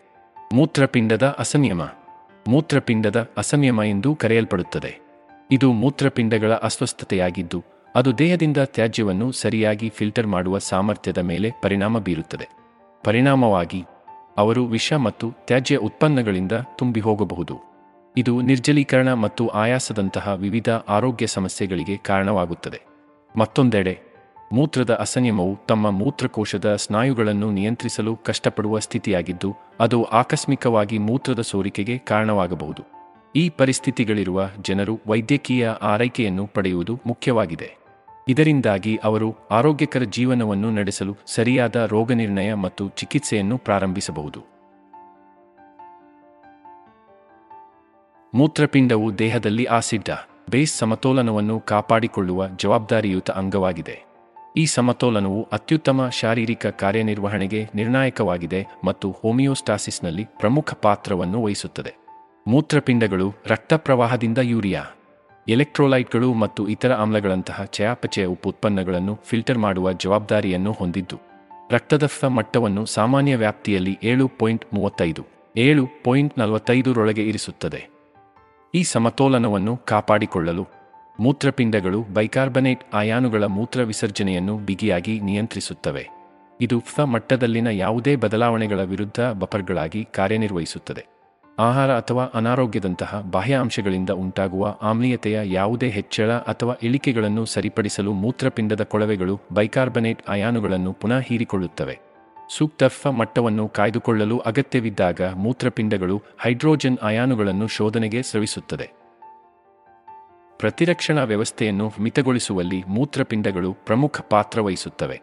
ಮೂತ್ರಪಿಂಡದ 0.54 1.36
ಅಸಂಯಮ. 1.40 1.82
ಮೂತ್ರಪಿಂಡದ 2.48 3.30
ಅಸಂಯಮ 3.38 3.80
ಎಂದು 3.86 4.16
ಕರೆಯಲ್ಪಡುತ್ತದೆ. 4.16 5.00
ಇದು 5.52 5.72
ಮೂತ್ರಪಿಂಡಗಳ 5.72 6.54
ಅಸ್ವಸ್ಥತೆಯಾಗಿದ್ದು, 6.54 7.64
ಅದು 7.96 8.18
ದೇಹದಿಂದ 8.18 8.58
ತ್ಯಾಜ್ಯವನ್ನು 8.58 9.32
ಸರಿಯಾಗಿ 9.32 9.90
ಫಿಲ್ಟರ್ 9.90 10.28
ಮಾಡುವ 10.28 10.58
ಸಾಮರ್ಥ್ಯದ 10.58 11.18
ಮೇಲೆ 11.18 11.52
ಪರಿಣಾಮ 11.62 12.00
ಬೀರುತ್ತದೆ. 12.00 12.48
ಪರಿಣಾಮವಾಗಿ, 13.04 13.84
ಅವರು 14.38 14.66
ವಿಷ 14.66 14.94
ಮತ್ತು 14.94 15.32
ತ್ಯಾಜ್ಯ 15.32 15.76
ಉತ್ಪನ್ನಗಳಿಂದ 15.76 16.52
ತುಂಬಿ 16.76 17.00
ಹೋಗಬಹುದು 17.00 17.60
ಇದು 18.18 18.42
ನಿರ್ಜಲೀಕರಣ 18.42 19.14
ಮತ್ತು 19.14 19.48
ಆಯಾಸದಂತಹ 19.48 20.34
ವಿವಿಧ 20.36 20.70
ಆರೋಗ್ಯ 20.70 21.28
ಸಮಸ್ಯೆಗಳಿಗೆ 21.28 21.98
ಕಾರಣವಾಗುತ್ತದೆ. 21.98 22.82
ಮತ್ತೊಂದೆಡೆ 23.38 24.11
ಮೂತ್ರದ 24.52 24.94
ಅಸಂಯಮವು 24.94 25.66
ತಮ್ಮ 25.68 25.90
ಮೂತ್ರಕೋಶದ 25.90 26.76
ಸ್ನಾಯುಗಳನ್ನು 26.76 27.52
ನಿಯಂತ್ರಿಸಲು 27.52 28.16
ಕಷ್ಟಪಡುವ 28.16 28.80
ಸ್ಥಿತಿಯಾಗಿದ್ದು, 28.80 29.56
ಅದು 29.80 30.04
ಆಕಸ್ಮಿಕವಾಗಿ 30.04 30.98
ಮೂತ್ರದ 30.98 31.42
ಸೋರಿಕೆಗೆ 31.42 31.98
ಕಾರಣವಾಗಬಹುದು. 31.98 32.84
ಈ 33.36 33.50
ಪರಿಸ್ಥಿತಿಗಳಿರುವ 33.50 34.50
ಜನರು 34.62 35.00
ವೈದ್ಯಕೀಯ 35.08 35.70
ಆರೈಕೆಯನ್ನು 35.70 36.48
ಪಡೆಯುವುದು 36.48 37.00
ಮುಖ್ಯವಾಗಿದೆ. 37.06 37.78
ಇದರಿಂದಾಗಿ 38.28 39.00
ಅವರು 39.04 39.36
ಆರೋಗ್ಯಕರ 39.52 40.04
ಜೀವನವನ್ನು 40.04 40.72
ನಡೆಸಲು 40.72 41.18
ಸರಿಯಾದ 41.26 41.76
ರೋಗನಿರ್ಣಯ 41.76 42.54
ಮತ್ತು 42.54 42.90
ಚಿಕಿತ್ಸೆಯನ್ನು 42.90 43.58
ಪ್ರಾರಂಭಿಸಬಹುದು. 43.58 44.40
ಮೂತ್ರಪಿಂಡವು 48.34 49.20
ದೇಹದಲ್ಲಿ 49.20 49.66
ಆಸಿಡ್ಡ 49.66 50.10
ಬೇಸ್ 50.50 50.78
ಸಮತೋಲನವನ್ನು 50.78 51.60
ಕಾಪಾಡಿಕೊಳ್ಳುವ 51.60 52.48
ಜವಾಬ್ದಾರಿಯುತ 52.48 53.32
ಅಂಗವಾಗಿದೆ. 53.32 54.11
ಈ 54.58 54.66
ಸಮತೋಲನವು 54.66 55.48
ಅತ್ಯುತ್ತಮ 55.52 56.10
ಶಾರೀರಿಕ 56.10 56.66
ಕಾರ್ಯನಿರ್ವಹಣೆಗೆ 56.66 57.70
ನಿರ್ಣಾಯಕವಾಗಿದೆ 57.76 58.68
ಮತ್ತು 58.84 59.12
ಹೋಮಿಯೋಸ್ಟಾಸಿಸ್ನಲ್ಲಿ 59.12 60.26
ಪ್ರಮುಖ 60.26 60.74
ಪಾತ್ರವನ್ನು 60.74 61.44
ವಹಿಸುತ್ತದೆ. 61.44 61.96
ಮೂತ್ರಪಿಂಡಗಳು 62.48 63.34
ರಕ್ತ 63.48 63.74
ಪ್ರವಾಹದಿಂದ 63.74 64.38
ಯೂರಿಯಾ, 64.38 64.84
ಎಲೆಕ್ಟ್ರೋಲೈಟ್ಗಳು 65.48 66.34
ಮತ್ತು 66.34 66.68
ಇತರ 66.68 66.94
ಆಮ್ಲಗಳಂತಹ 66.94 67.64
ಚಯಾಪಚಯ 67.64 68.26
ಉಪ 68.26 68.48
ಉತ್ಪನ್ನಗಳನ್ನು 68.48 69.20
ಫಿಲ್ಟರ್ 69.24 69.58
ಮಾಡುವ 69.58 69.94
ಜವಾಬ್ದಾರಿಯನ್ನು 69.94 70.72
ಹೊಂದಿದ್ದು 70.72 71.20
ರಕ್ತದ 71.72 72.10
ಮಟ್ಟವನ್ನು 72.28 72.86
ಸಾಮಾನ್ಯ 72.86 73.36
ವ್ಯಾಪ್ತಿಯಲ್ಲಿ 73.36 73.98
ಏಳು 74.04 74.28
ಪಾಯಿಂಟ್ 74.28 74.66
ಮೂವತ್ತೈದು, 74.74 75.24
ಏಳು 75.58 75.88
ಪಾಯಿಂಟ್ 76.04 76.40
ನಲವತ್ತೈದರೊಳಗೆ 76.40 77.28
ಇರಿಸುತ್ತದೆ. 77.28 77.90
ಈ 78.76 78.84
ಸಮತೋಲನವನ್ನು 78.84 79.78
ಕಾಪಾಡಿಕೊಳ್ಳಲು 79.78 80.81
ಮೂತ್ರಪಿಂಡಗಳು 81.22 82.02
ಬೈಕಾರ್ಬನೇಟ್ 82.02 82.82
ಆಯಾನುಗಳ 82.94 83.44
ಮೂತ್ರ 83.44 83.84
ವಿಸರ್ಜನೆಯನ್ನು 83.84 84.58
ಬಿಗಿಯಾಗಿ 84.58 85.20
ನಿಯಂತ್ರಿಸುತ್ತವೆ. 85.20 86.10
ಇದು 86.62 86.80
ಫ 86.80 87.00
ಮಟ್ಟದಲ್ಲಿನ 87.00 87.68
ಯಾವುದೇ 87.68 88.16
ಬದಲಾವಣೆಗಳ 88.16 88.84
ವಿರುದ್ಧ 88.84 89.20
ಬಫರ್ಗಳಾಗಿ 89.20 90.08
ಕಾರ್ಯನಿರ್ವಹಿಸುತ್ತದೆ. 90.16 91.06
ಆಹಾರ 91.60 91.92
ಅಥವಾ 91.92 92.24
ಅನಾರೋಗ್ಯದಂತಹ 92.24 93.24
ಬಾಹ್ಯ 93.32 93.56
ಅಂಶಗಳಿಂದ 93.56 94.10
ಉಂಟಾಗುವ 94.10 94.78
ಆಮ್ಲೀಯತೆಯ 94.82 95.40
ಯಾವುದೇ 95.44 95.90
ಹೆಚ್ಚಳ 95.90 96.32
ಅಥವಾ 96.32 96.74
ಇಳಿಕೆಗಳನ್ನು 96.84 97.46
ಸರಿಪಡಿಸಲು 97.46 98.14
ಮೂತ್ರಪಿಂಡದ 98.14 98.84
ಕೊಳವೆಗಳು 98.84 99.42
ಬೈಕಾರ್ಬನೇಟ್ 99.52 100.20
ಅಯಾನುಗಳನ್ನು 100.28 100.94
ಪುನಃ 100.94 101.20
ಹೀರಿಕೊಳ್ಳುತ್ತವೆ. 101.20 102.00
ಸೂಕ್ತ 102.58 102.84
ಫ 102.84 103.08
ಮಟ್ಟವನ್ನು 103.08 103.68
ಕಾಯ್ದುಕೊಳ್ಳಲು 103.68 104.38
ಅಗತ್ಯವಿದ್ದಾಗ 104.38 105.22
ಮೂತ್ರಪಿಂಡಗಳು 105.22 106.22
ಹೈಡ್ರೋಜನ್ 106.42 106.98
ಅಯಾನುಗಳನ್ನು 107.02 107.68
ಶೋಧನೆಗೆ 107.68 108.24
ಸ್ರವಿಸುತ್ತದೆ 108.24 109.01
ಪ್ರತಿರಕ್ಷಣಾ 110.62 111.24
ವ್ಯವಸ್ಥೆಯನ್ನು 111.24 111.94
ಮಿತಗೊಳಿಸುವಲ್ಲಿ 112.00 112.84
ಮೂತ್ರಪಿಂಡಗಳು 112.88 113.74
ಪ್ರಮುಖ 113.74 114.22
ಪಾತ್ರ 114.30 114.62
ವಹಿಸುತ್ತವೆ. 114.62 115.22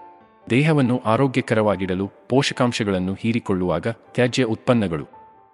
ದೇಹವನ್ನು 0.51 1.03
ಆರೋಗ್ಯಕರವಾಗಿಡಲು 1.05 2.11
ಪೋಷಕಾಂಶಗಳನ್ನು 2.29 3.15
ಹೀರಿಕೊಳ್ಳುವಾಗ 3.15 3.87
ತ್ಯಾಜ್ಯ 3.89 4.45
ಉತ್ಪನ್ನಗಳು, 4.45 5.07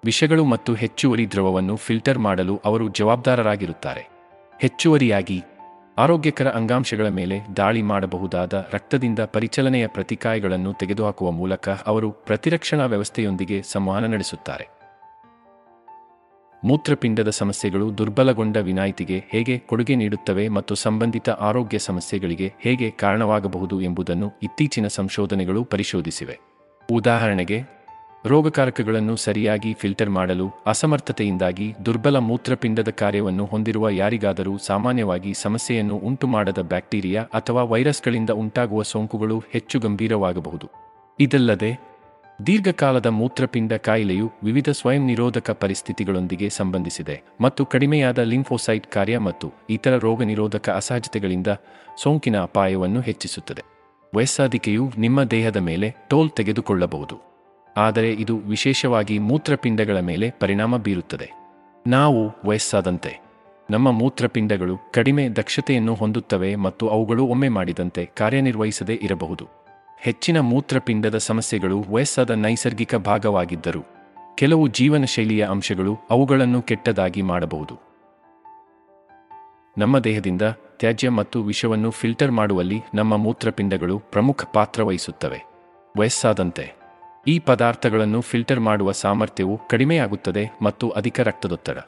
ವಿಷಗಳು 0.04 0.44
ಮತ್ತು 0.44 0.74
ಹೆಚ್ಚುವರಿ 0.74 1.30
ದ್ರವವನ್ನು 1.30 1.76
ಫಿಲ್ಟರ್ 1.76 2.18
ಮಾಡಲು 2.18 2.60
ಅವರು 2.64 2.88
ಜವಾಬ್ದಾರರಾಗಿರುತ್ತಾರೆ. 2.88 4.08
ಹೆಚ್ಚುವರಿಯಾಗಿ 4.60 5.42
ಆರೋಗ್ಯಕರ 5.98 6.48
ಅಂಗಾಂಶಗಳ 6.48 7.08
ಮೇಲೆ 7.08 7.40
ದಾಳಿ 7.56 7.82
ಮಾಡಬಹುದಾದ 7.82 8.68
ರಕ್ತದಿಂದ 8.72 9.18
ಪರಿಚಲನೆಯ 9.18 9.86
ಪ್ರತಿಕಾಯಗಳನ್ನು 9.86 10.72
ತೆಗೆದುಹಾಕುವ 10.72 11.30
ಮೂಲಕ 11.30 11.68
ಅವರು 11.68 12.10
ಪ್ರತಿರಕ್ಷಣಾ 12.10 12.84
ವ್ಯವಸ್ಥೆಯೊಂದಿಗೆ 12.84 13.62
ಸಂವಹನ 13.62 14.04
ನಡೆಸುತ್ತಾರೆ. 14.04 14.83
ಮೂತ್ರಪಿಂಡದ 16.64 17.30
ಸಮಸ್ಯೆಗಳು 17.30 17.98
ದುರ್ಬಲಗೊಂಡ 17.98 18.56
ವಿನಾಯಿತಿಗೆ 18.56 19.24
ಹೇಗೆ 19.30 19.58
ಕೊಡುಗೆ 19.58 19.94
ನೀಡುತ್ತವೆ 19.94 20.48
ಮತ್ತು 20.48 20.74
ಸಂಬಂಧಿತ 20.74 21.30
ಆರೋಗ್ಯ 21.30 21.78
ಸಮಸ್ಯೆಗಳಿಗೆ 21.78 22.52
ಹೇಗೆ 22.60 22.90
ಕಾರಣವಾಗಬಹುದು 22.90 23.80
ಎಂಬುದನ್ನು 23.80 24.32
ಇತ್ತೀಚಿನ 24.42 24.86
ಸಂಶೋಧನೆಗಳು 24.86 25.64
ಪರಿಶೋಧಿಸಿವೆ. 25.64 26.40
ಉದಾಹರಣೆಗೆ, 26.92 27.62
ರೋಗಕಾರಕಗಳನ್ನು 28.26 29.16
ಸರಿಯಾಗಿ 29.16 29.72
ಫಿಲ್ಟರ್ 29.72 30.10
ಮಾಡಲು, 30.10 30.50
ಅಸಮರ್ಥತೆಯಿಂದಾಗಿ 30.66 31.74
ದುರ್ಬಲ 31.86 32.16
ಮೂತ್ರಪಿಂಡದ 32.16 32.88
ಕಾರ್ಯವನ್ನು 32.88 33.44
ಹೊಂದಿರುವ 33.44 33.88
ಯಾರಿಗಾದರೂ 33.88 34.58
ಸಾಮಾನ್ಯವಾಗಿ 34.58 35.34
ಸಮಸ್ಯೆಯನ್ನು 35.34 35.96
ಉಂಟುಮಾಡದ 35.96 36.58
ಬ್ಯಾಕ್ಟೀರಿಯಾ 36.58 37.22
ಅಥವಾ 37.22 37.62
ವೈರಸ್ಗಳಿಂದ 37.62 38.30
ಉಂಟಾಗುವ 38.30 38.82
ಸೋಂಕುಗಳು 38.82 39.42
ಹೆಚ್ಚು 39.52 39.80
ಗಂಭೀರವಾಗಬಹುದು. 39.80 40.66
ಇದಲ್ಲದೆ 41.20 41.93
ದೀರ್ಘಕಾಲದ 42.46 43.06
ಮೂತ್ರಪಿಂಡ 43.06 43.72
ಕಾಯಿಲೆಯು 43.72 44.32
ವಿವಿಧ 44.42 44.68
ಸ್ವಯಂ 44.68 45.06
ನಿರೋಧಕ 45.06 45.50
ಪರಿಸ್ಥಿತಿಗಳೊಂದಿಗೆ 45.50 46.48
ಸಂಬಂಧಿಸಿದೆ 46.48 47.22
ಮತ್ತು 47.40 47.66
ಕಡಿಮೆಯಾದ 47.66 48.18
ಲಿಂಫೋಸೈಟ್ 48.18 48.86
ಕಾರ್ಯ 48.86 49.18
ಮತ್ತು 49.18 49.52
ಇತರ 49.70 49.98
ರೋಗನಿರೋಧಕ 49.98 50.70
ಅಸಹಜತೆಗಳಿಂದ 50.70 51.46
ಸೋಂಕಿನ 52.02 52.42
ಅಪಾಯವನ್ನು 52.42 53.00
ಹೆಚ್ಚಿಸುತ್ತದೆ. 53.00 53.62
ವಯಸ್ಸಾದಿಕೆಯು 54.14 54.92
ನಿಮ್ಮ 54.98 55.22
ದೇಹದ 55.22 55.56
ಮೇಲೆ 55.56 55.94
ಟೋಲ್ 56.10 56.30
ತೆಗೆದುಕೊಳ್ಳಬಹುದು. 56.30 57.18
ಆದರೆ 57.76 58.12
ಇದು 58.12 58.38
ವಿಶೇಷವಾಗಿ 58.38 59.18
ಮೂತ್ರಪಿಂಡಗಳ 59.18 60.00
ಮೇಲೆ 60.00 60.30
ಪರಿಣಾಮ 60.30 60.76
ಬೀರುತ್ತದೆ. 60.76 61.30
ನಾವು 61.86 62.30
ವಯಸ್ಸಾದಂತೆ, 62.44 63.20
ನಮ್ಮ 63.70 63.90
ಮೂತ್ರಪಿಂಡಗಳು 63.90 64.76
ಕಡಿಮೆ 64.92 65.28
ದಕ್ಷತೆಯನ್ನು 65.28 65.94
ಹೊಂದುತ್ತವೆ 65.94 66.56
ಮತ್ತು 66.56 66.88
ಅವುಗಳು 66.88 67.26
ಒಮ್ಮೆ 67.26 67.48
ಮಾಡಿದಂತೆ 67.48 68.10
ಕಾರ್ಯನಿರ್ವಹಿಸದೇ 68.16 69.00
ಇರಬಹುದು. 69.02 69.63
ಹೆಚ್ಚಿನ 70.04 70.40
ಮೂತ್ರಪಿಂಡದ 70.40 71.18
ಸಮಸ್ಯೆಗಳು 71.18 71.84
ವಯಸ್ಸಾದ 71.90 72.30
ನೈಸರ್ಗಿಕ 72.30 72.94
ಭಾಗವಾಗಿದ್ದರು. 72.94 73.82
ಕೆಲವು 74.34 74.68
ಜೀವನ 74.68 75.04
ಶೈಲಿಯ 75.04 75.44
ಅಂಶಗಳು 75.44 75.96
ಅವುಗಳನ್ನು 76.10 76.62
ಕೆಟ್ಟದಾಗಿ 76.62 77.22
ಮಾಡಬಹುದು. 77.22 77.80
ನಮ್ಮ 79.78 79.98
ದೇಹದಿಂದ 79.98 80.42
ತ್ಯಾಜ್ಯ 80.78 81.08
ಮತ್ತು 81.08 81.42
ವಿಷವನ್ನು 81.42 81.90
ಫಿಲ್ಟರ್ 81.90 82.30
ಮಾಡುವಲ್ಲಿ 82.30 82.80
ನಮ್ಮ 82.94 83.16
ಮೂತ್ರಪಿಂಡಗಳು 83.16 83.98
ಪ್ರಮುಖ 83.98 84.44
ಪಾತ್ರ 84.52 84.82
ವಹಿಸುತ್ತವೆ. 84.82 85.40
ವಯಸ್ಸಾದಂತೆ, 85.98 86.74
ಈ 87.26 87.38
ಪದಾರ್ಥಗಳನ್ನು 87.38 88.20
ಫಿಲ್ಟರ್ 88.20 88.60
ಮಾಡುವ 88.60 88.92
ಸಾಮರ್ಥ್ಯವು 88.92 89.60
ಕಡಿಮೆಯಾಗುತ್ತದೆ 89.70 90.50
ಮತ್ತು 90.62 90.90
ಅಧಿಕ 90.90 91.20
ರಕ್ತದೊತ್ತಡ. 91.20 91.78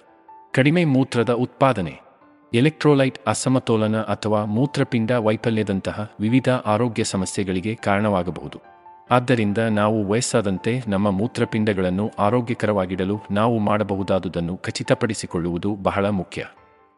ಕಡಿಮೆ 0.53 0.85
ಮೂತ್ರದ 0.85 1.33
ಉತ್ಪಾದನೆ. 1.33 2.06
ಎಲೆಕ್ಟ್ರೋಲೈಟ್ 2.55 3.19
ಅಸಮತೋಲನ 3.27 3.97
ಅಥವಾ 3.97 4.45
ಮೂತ್ರಪಿಂಡ 4.45 5.11
ವೈಫಲ್ಯದಂತಹ 5.11 6.11
ವಿವಿಧ 6.21 6.49
ಆರೋಗ್ಯ 6.49 7.05
ಸಮಸ್ಯೆಗಳಿಗೆ 7.05 7.75
ಕಾರಣವಾಗಬಹುದು. 7.75 8.63
ಆದ್ದರಿಂದ 9.11 9.59
ನಾವು 9.59 10.07
ವಯಸ್ಸಾದಂತೆ 10.07 10.83
ನಮ್ಮ 10.89 11.11
ಮೂತ್ರಪಿಂಡಗಳನ್ನು 11.11 12.11
ಆರೋಗ್ಯಕರವಾಗಿಡಲು 12.19 13.19
ನಾವು 13.31 13.59
ಮಾಡಬಹುದಾದುದನ್ನು 13.59 14.57
ಖಚಿತಪಡಿಸಿಕೊಳ್ಳುವುದು 14.57 15.75
ಬಹಳ 15.75 16.09
ಮುಖ್ಯ. 16.09 16.45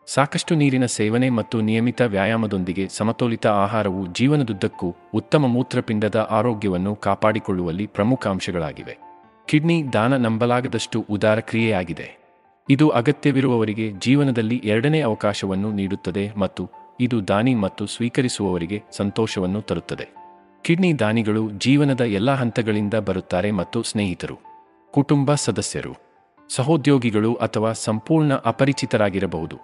ಸಾಕಷ್ಟು 0.06 0.54
ನೀರಿನ 0.54 0.87
ಸೇವನೆ 0.87 1.30
ಮತ್ತು 1.30 1.61
ನಿಯಮಿತ 1.61 2.00
ವ್ಯಾಯಾಮದೊಂದಿಗೆ 2.00 2.88
ಸಮತೋಲಿತ 2.88 3.46
ಆಹಾರವು 3.46 4.06
ಜೀವನದುದ್ದಕ್ಕೂ 4.06 4.96
ಉತ್ತಮ 5.14 5.46
ಮೂತ್ರಪಿಂಡದ 5.46 6.28
ಆರೋಗ್ಯವನ್ನು 6.30 6.94
ಕಾಪಾಡಿಕೊಳ್ಳುವಲ್ಲಿ 6.94 7.87
ಪ್ರಮುಖ 7.87 8.26
ಅಂಶಗಳಾಗಿವೆ. 8.26 8.98
ಕಿಡ್ನಿ 9.48 9.92
ದಾನ 9.92 10.16
ನಂಬಲಾಗದಷ್ಟು 10.16 11.06
ಉದಾರ 11.11 11.40
ಕ್ರಿಯೆಯಾಗಿದೆ 11.40 12.27
ಇದು 12.70 12.88
ಅಗತ್ಯವಿರುವವರಿಗೆ 12.88 13.92
ಜೀವನದಲ್ಲಿ 13.92 14.57
ಎರಡನೇ 14.64 15.00
ಅವಕಾಶವನ್ನು 15.00 15.72
ನೀಡುತ್ತದೆ 15.72 16.33
ಮತ್ತು 16.37 16.70
ಇದು 17.00 17.28
ದಾನಿ 17.28 17.54
ಮತ್ತು 17.54 17.87
ಸ್ವೀಕರಿಸುವವರಿಗೆ 17.87 18.83
ಸಂತೋಷವನ್ನು 18.90 19.61
ತರುತ್ತದೆ. 19.61 20.07
ಕಿಡ್ನಿ 20.64 20.98
ದಾನಿಗಳು 20.98 21.50
ಜೀವನದ 21.50 22.00
ಎಲ್ಲ 22.00 22.35
ಹಂತಗಳಿಂದ 22.35 22.94
ಬರುತ್ತಾರೆ 22.94 23.50
ಮತ್ತು 23.50 23.83
ಸ್ನೇಹಿತರು, 23.83 24.37
ಕುಟುಂಬ 24.94 25.35
ಸದಸ್ಯರು, 25.35 25.94
ಸಹೋದ್ಯೋಗಿಗಳು 26.50 27.35
ಅಥವಾ 27.35 27.72
ಸಂಪೂರ್ಣ 27.72 28.35
ಅಪರಿಚಿತರಾಗಿರಬಹುದು. 28.35 29.57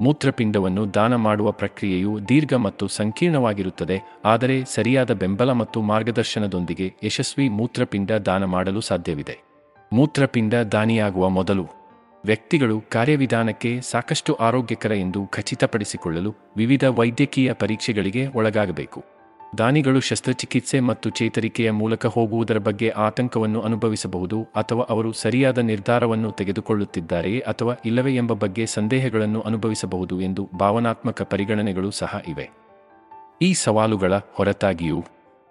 ಮೂತ್ರಪಿಂಡವನ್ನು 0.00 0.94
ದಾನ 0.94 1.16
ಮಾಡುವ 1.16 1.50
ಪ್ರಕ್ರಿಯೆಯು 1.52 2.28
ದೀರ್ಘ 2.28 2.54
ಮತ್ತು 2.54 2.86
ಸಂಕೀರ್ಣವಾಗಿರುತ್ತದೆ, 2.88 4.02
ಆದರೆ 4.24 4.64
ಸರಿಯಾದ 4.64 5.10
ಬೆಂಬಲ 5.10 5.52
ಮತ್ತು 5.52 5.82
ಮಾರ್ಗದರ್ಶನದೊಂದಿಗೆ 5.82 6.94
ಯಶಸ್ವಿ 7.04 7.48
ಮೂತ್ರಪಿಂಡ 7.48 8.10
ದಾನ 8.10 8.44
ಮಾಡಲು 8.44 8.80
ಸಾಧ್ಯವಿದೆ. 8.80 9.45
ಮೂತ್ರಪಿಂಡ 9.92 10.54
ದಾನಿಯಾಗುವ 10.54 11.28
ಮೊದಲು 11.28 11.66
ವ್ಯಕ್ತಿಗಳು 12.24 12.80
ಕಾರ್ಯವಿಧಾನಕ್ಕೆ 12.80 13.80
ಸಾಕಷ್ಟು 13.80 14.34
ಆರೋಗ್ಯಕರ 14.34 14.92
ಎಂದು 14.92 15.26
ಖಚಿತಪಡಿಸಿಕೊಳ್ಳಲು 15.26 16.34
ವಿವಿಧ 16.56 16.84
ವೈದ್ಯಕೀಯ 16.84 17.52
ಪರೀಕ್ಷೆಗಳಿಗೆ 17.52 18.26
ಒಳಗಾಗಬೇಕು. 18.26 19.04
ದಾನಿಗಳು 19.58 20.00
ಶಸ್ತ್ರಚಿಕಿತ್ಸೆ 20.00 20.80
ಮತ್ತು 20.80 21.10
ಚೇತರಿಕೆಯ 21.10 21.70
ಮೂಲಕ 21.70 22.06
ಹೋಗುವುದರ 22.06 22.58
ಬಗ್ಗೆ 22.58 22.88
ಆತಂಕವನ್ನು 22.88 23.60
ಅನುಭವಿಸಬಹುದು 23.60 24.42
ಅಥವಾ 24.42 24.82
ಅವರು 24.82 25.12
ಸರಿಯಾದ 25.12 25.58
ನಿರ್ಧಾರವನ್ನು 25.58 26.32
ತೆಗೆದುಕೊಳ್ಳುತ್ತಿದ್ದಾರೆಯೇ 26.32 27.40
ಅಥವಾ 27.40 27.74
ಇಲ್ಲವೇ 27.84 28.16
ಎಂಬ 28.16 28.32
ಬಗ್ಗೆ 28.32 28.66
ಸಂದೇಹಗಳನ್ನು 28.66 29.40
ಅನುಭವಿಸಬಹುದು 29.40 30.20
ಎಂದು 30.20 30.50
ಭಾವನಾತ್ಮಕ 30.58 31.22
ಪರಿಗಣನೆಗಳು 31.22 31.90
ಸಹ 31.90 32.22
ಇವೆ. 32.28 32.50
ಈ 33.42 33.54
ಸವಾಲುಗಳ 33.54 34.12
ಹೊರತಾಗಿಯೂ 34.16 35.04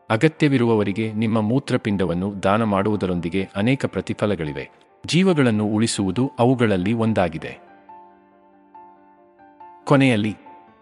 ಅಗತ್ಯವಿರುವವರಿಗೆ 0.10 1.14
ನಿಮ್ಮ 1.14 1.42
ಮೂತ್ರಪಿಂಡವನ್ನು 1.42 2.44
ದಾನ 2.44 2.64
ಮಾಡುವುದರೊಂದಿಗೆ 2.64 3.50
ಅನೇಕ 3.56 3.86
ಪ್ರತಿಫಲಗಳಿವೆ. 3.86 4.70
ಜೀವಗಳನ್ನು 5.06 5.66
ಉಳಿಸುವುದು 5.66 6.32
ಅವುಗಳಲ್ಲಿ 6.40 6.94
ಒಂದಾಗಿದೆ. 6.94 7.60
ಕೊನೆಯಲ್ಲಿ, 9.86 10.36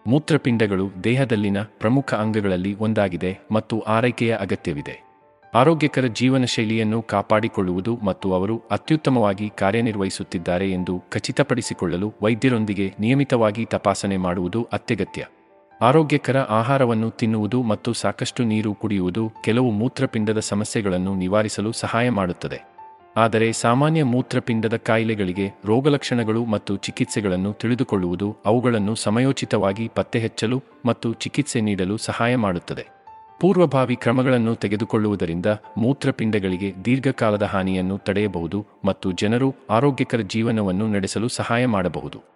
ಮೂತ್ರಪಿಂಡಗಳು 0.08 0.90
ದೇಹದಲ್ಲಿನ 1.04 1.62
ಪ್ರಮುಖ 1.62 2.14
ಅಂಗಗಳಲ್ಲಿ 2.14 2.76
ಒಂದಾಗಿದೆ 2.80 3.40
ಮತ್ತು 3.52 3.80
ಆರೈಕೆಯ 3.80 4.36
ಅಗತ್ಯವಿದೆ. 4.36 5.04
ಆರೋಗ್ಯಕರ 5.54 6.06
ಜೀವನ 6.06 6.44
ಶೈಲಿಯನ್ನು 6.44 7.02
ಕಾಪಾಡಿಕೊಳ್ಳುವುದು 7.02 8.00
ಮತ್ತು 8.04 8.34
ಅವರು 8.34 8.62
ಅತ್ಯುತ್ತಮವಾಗಿ 8.72 9.50
ಕಾರ್ಯನಿರ್ವಹಿಸುತ್ತಿದ್ದಾರೆ 9.50 10.72
ಎಂದು 10.72 11.04
ಖಚಿತಪಡಿಸಿಕೊಳ್ಳಲು 11.10 12.14
ವೈದ್ಯರೊಂದಿಗೆ 12.22 12.94
ನಿಯಮಿತವಾಗಿ 13.00 13.66
ತಪಾಸಣೆ 13.66 14.18
ಮಾಡುವುದು 14.18 14.68
ಅತ್ಯಗತ್ಯ. 14.74 15.26
ಆರೋಗ್ಯಕರ 15.88 16.38
ಆಹಾರವನ್ನು 16.38 17.10
ತಿನ್ನುವುದು 17.10 17.64
ಮತ್ತು 17.64 17.94
ಸಾಕಷ್ಟು 17.94 18.44
ನೀರು 18.44 18.74
ಕುಡಿಯುವುದು 18.74 19.24
ಕೆಲವು 19.44 19.72
ಮೂತ್ರಪಿಂಡದ 19.72 20.40
ಸಮಸ್ಯೆಗಳನ್ನು 20.40 21.16
ನಿವಾರಿಸಲು 21.16 21.72
ಸಹಾಯ 21.72 22.10
ಮಾಡುತ್ತದೆ. 22.10 22.60
ಆದರೆ 23.18 23.48
ಸಾಮಾನ್ಯ 23.54 24.04
ಮೂತ್ರಪಿಂಡದ 24.04 24.76
ಕಾಯಿಲೆಗಳಿಗೆ 24.78 25.48
ರೋಗಲಕ್ಷಣಗಳು 25.66 26.46
ಮತ್ತು 26.46 26.76
ಚಿಕಿತ್ಸೆಗಳನ್ನು 26.76 27.54
ತಿಳಿದುಕೊಳ್ಳುವುದು 27.54 28.36
ಅವುಗಳನ್ನು 28.46 28.96
ಸಮಯೋಚಿತವಾಗಿ 28.96 29.88
ಪತ್ತೆಹಚ್ಚಲು 29.96 30.64
ಮತ್ತು 30.86 31.14
ಚಿಕಿತ್ಸೆ 31.14 31.62
ನೀಡಲು 31.62 31.98
ಸಹಾಯ 31.98 32.36
ಮಾಡುತ್ತದೆ. 32.36 32.86
ಪೂರ್ವಭಾವಿ 33.40 33.96
ಕ್ರಮಗಳನ್ನು 33.96 34.56
ತೆಗೆದುಕೊಳ್ಳುವುದರಿಂದ 34.56 35.46
ಮೂತ್ರಪಿಂಡಗಳಿಗೆ 35.78 36.74
ದೀರ್ಘಕಾಲದ 36.86 37.44
ಹಾನಿಯನ್ನು 37.44 37.98
ತಡೆಯಬಹುದು 37.98 38.66
ಮತ್ತು 38.86 39.12
ಜನರು 39.12 39.56
ಆರೋಗ್ಯಕರ 39.70 40.20
ಜೀವನವನ್ನು 40.20 40.88
ನಡೆಸಲು 40.88 41.28
ಸಹಾಯ 41.28 41.66
ಮಾಡಬಹುದು. 41.66 42.34